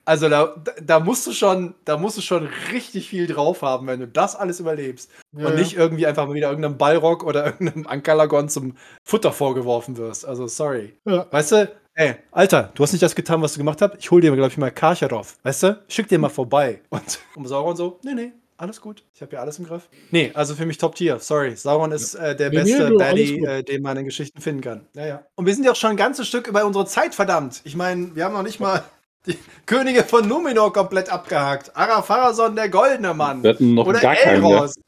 [0.06, 4.00] Also da, da- musst du schon, da musst du schon richtig viel drauf haben, wenn
[4.00, 5.12] du das alles überlebst.
[5.38, 5.60] Ja, und ja.
[5.60, 8.76] nicht irgendwie einfach mal wieder irgendeinem Ballrock oder irgendeinem Ankalagon zum
[9.08, 10.26] Futter vorgeworfen wirst.
[10.26, 10.98] Also sorry.
[11.06, 11.28] Ja.
[11.30, 13.96] Weißt du, ey, Alter, du hast nicht das getan, was du gemacht hast.
[14.00, 15.38] Ich hol dir, glaube ich, mal Karcharow.
[15.44, 15.84] Weißt du?
[15.90, 16.82] Schick dir mal vorbei.
[16.90, 19.04] Und, und Sauron so, nee, nee, alles gut.
[19.14, 19.90] Ich habe ja alles im Griff.
[20.10, 21.20] Nee, also für mich Top Tier.
[21.20, 21.56] Sorry.
[21.56, 24.62] Sauron ist äh, der Nee, nee, beste du, Daddy, äh, den man in Geschichten finden
[24.62, 24.88] kann.
[24.96, 25.24] Ja, ja.
[25.36, 27.62] Und wir sind ja auch schon ein ganzes Stück über unsere Zeit, verdammt.
[27.66, 28.84] Ich meine, wir haben noch nicht mal
[29.26, 31.76] die Könige von Numenor komplett abgehakt.
[31.76, 33.44] Arapharason, der goldene Mann.
[33.44, 34.52] Wir hatten noch Oder gar keinen mehr.
[34.52, 34.76] Elros.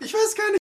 [0.00, 0.63] ich weiß gar nicht.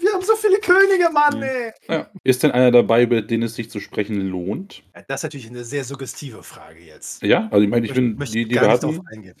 [0.00, 1.46] Wir haben so viele Könige, Mann, Ja.
[1.46, 1.72] ey.
[1.88, 2.10] Ja.
[2.24, 4.82] Ist denn einer dabei, über den es sich zu sprechen lohnt?
[4.94, 7.22] Ja, das ist natürlich eine sehr suggestive Frage jetzt.
[7.22, 9.34] Ja, also ich meine, ich finde, möchte die, die gar wir hatten, eingehen.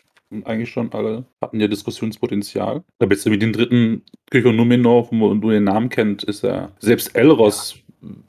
[0.44, 2.82] eigentlich schon alle, hatten ja Diskussionspotenzial.
[2.98, 6.22] Ich habe jetzt irgendwie den dritten König von Numenor, wo man nur den Namen kennt,
[6.24, 6.72] ist er.
[6.80, 7.76] Selbst Elros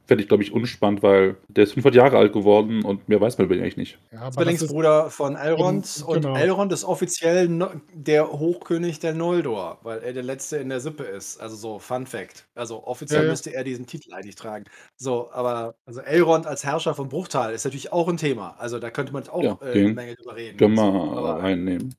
[0.06, 3.38] fände ich, glaube ich, unspannend, weil der ist 500 Jahre alt geworden und mehr weiß
[3.38, 4.00] man über ihn eigentlich nicht.
[4.12, 6.36] Ja, aber das ist, Zwillingsbruder von Elrond und genau.
[6.36, 7.48] Elrond ist offiziell
[7.94, 11.40] der Hochkönig der Noldor, weil er der Letzte in der Sippe ist.
[11.40, 12.46] Also so Fun Fact.
[12.56, 13.32] Also offiziell Ja, ja.
[13.32, 14.66] müsste er diesen Titel eigentlich tragen.
[14.98, 18.56] So, aber also Elrond als Herrscher von Bruchtal ist natürlich auch ein Thema.
[18.60, 20.58] Also da könnte man auch Ja, äh, eine Menge drüber reden.
[20.58, 21.96] Können So, wir aber- reinnehmen.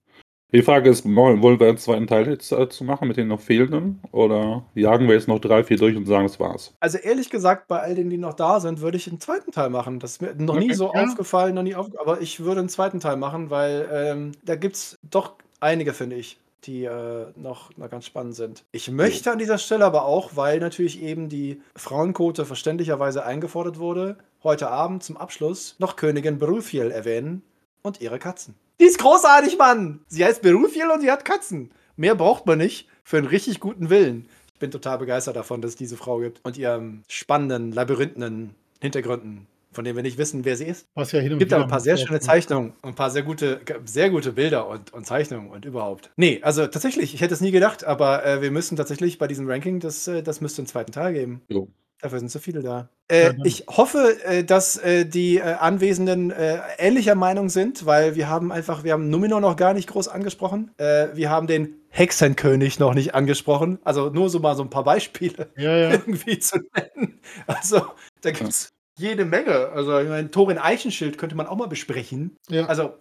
[0.52, 4.00] Die Frage ist, wollen wir einen zweiten Teil jetzt dazu machen mit den noch fehlenden?
[4.12, 6.74] Oder jagen wir jetzt noch drei, vier durch und sagen, das war's?
[6.78, 9.70] Also ehrlich gesagt, bei all denen, die noch da sind, würde ich einen zweiten Teil
[9.70, 9.98] machen.
[9.98, 11.04] Das ist mir noch nie Okay, so ja.
[11.04, 14.76] aufgefallen, noch nie auf, aber ich würde einen zweiten Teil machen, weil ähm, da gibt
[14.76, 18.64] es doch einige, finde ich, die äh, noch, noch ganz spannend sind.
[18.72, 24.16] Ich möchte an dieser Stelle aber auch, weil natürlich eben die Frauenquote verständlicherweise eingefordert wurde,
[24.44, 27.42] heute Abend zum Abschluss noch Königin Beruthiel erwähnen
[27.82, 28.54] und ihre Katzen.
[28.82, 30.00] Die ist großartig, Mann!
[30.08, 31.70] Sie heißt Beruthiel und sie hat Katzen.
[31.94, 34.26] Mehr braucht man nicht für einen richtig guten Willen.
[34.54, 39.46] Ich bin total begeistert davon, dass es diese Frau gibt und ihren spannenden, labyrinthenen Hintergründen,
[39.70, 40.88] von denen wir nicht wissen, wer sie ist.
[40.96, 43.12] Was ja hin Es und gibt aber ein paar sehr schöne Zeichnungen und ein paar
[43.12, 46.10] sehr gute, sehr gute Bilder und, und Zeichnungen und überhaupt.
[46.16, 49.48] Nee, also tatsächlich, ich hätte es nie gedacht, aber äh, wir müssen tatsächlich bei diesem
[49.48, 51.42] Ranking, das, äh, das müsste einen zweiten Teil geben.
[51.46, 51.68] Jo.
[52.02, 52.88] Dafür sind so viele da.
[53.08, 58.16] Äh, Ja, ich hoffe, äh, dass äh, die äh, Anwesenden äh, ähnlicher Meinung sind, weil
[58.16, 60.72] wir haben einfach, wir haben Numenor noch gar nicht groß angesprochen.
[60.78, 63.78] Wir haben den Hexenkönig noch nicht angesprochen.
[63.84, 65.90] Also nur so mal so ein paar Beispiele Ja, ja.
[65.92, 67.20] irgendwie zu nennen.
[67.46, 67.82] Also
[68.22, 69.68] da gibt es jede Menge.
[69.68, 72.36] Also ich meine, Thorin Eichenschild könnte man auch mal besprechen.
[72.50, 72.66] ja.
[72.66, 72.94] Also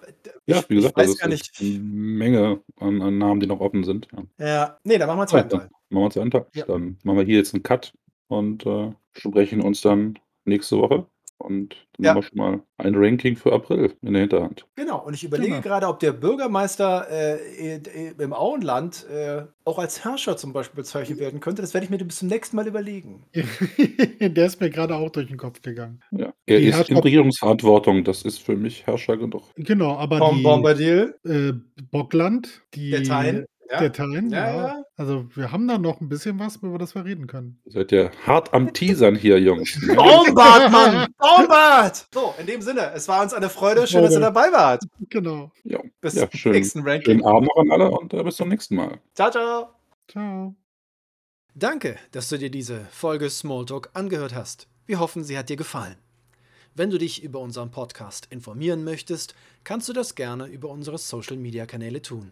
[0.46, 1.60] Ja, ich, wie gesagt, ich weiß also gar es nicht.
[1.60, 4.08] eine Menge an, an Namen, die noch offen sind.
[4.38, 4.46] Ja.
[4.46, 5.70] Ja, nee, dann machen wir einen zweiten Teil.
[5.90, 6.48] machen wir einen Tag.
[6.54, 6.66] Ja.
[6.66, 7.94] Dann machen wir hier jetzt einen Cut
[8.32, 11.06] und äh, sprechen uns dann nächste Woche.
[11.38, 12.10] Und dann Ja.
[12.12, 14.68] haben wir schon mal ein Ranking für April in der Hinterhand.
[14.76, 15.62] Genau, und ich überlege Genau.
[15.64, 17.80] gerade, ob der Bürgermeister äh,
[18.20, 21.64] im Auenland äh, auch als Herrscher zum Beispiel bezeichnet werden könnte.
[21.64, 23.24] Das werde ich mir bis zum nächsten Mal überlegen.
[24.22, 26.02] Der ist mir gerade auch durch den Kopf gegangen.
[26.12, 26.32] Ja.
[26.46, 28.04] Er Die ist in Herrschaft- Regierungsverantwortung.
[28.04, 29.44] Das ist für mich Herrscher genug.
[29.56, 31.54] Genau, aber Bom die Bombadil, äh,
[31.90, 33.48] Bockland, die der Teil.
[33.72, 33.80] Ja.
[33.80, 34.56] der Teil, Ja, ja.
[34.68, 34.84] ja.
[34.98, 37.60] Also wir haben da noch ein bisschen was, über das wir reden können.
[37.66, 39.80] Ihr seid ja hart am Teasern hier, Jungs.
[39.96, 41.08] Baumbart, Mann!
[41.18, 42.08] Baumbart!
[42.14, 43.88] So, in dem Sinne, es war uns eine Freude.
[43.88, 44.84] Schön, dass ihr dabei wart.
[45.10, 45.52] Genau.
[45.64, 45.80] Ja.
[46.02, 47.26] Bis Ja, zum nächsten Schönen Ranking.
[47.26, 49.00] Abend noch an alle und äh, bis zum nächsten Mal.
[49.16, 49.70] Ciao, ciao.
[50.10, 50.56] Ciao.
[51.56, 54.68] Danke, dass du dir diese Folge Smalltalk angehört hast.
[54.86, 55.96] Wir hoffen, sie hat dir gefallen.
[56.74, 61.36] Wenn du dich über unseren Podcast informieren möchtest, kannst du das gerne über unsere Social
[61.36, 62.32] Media Kanäle tun.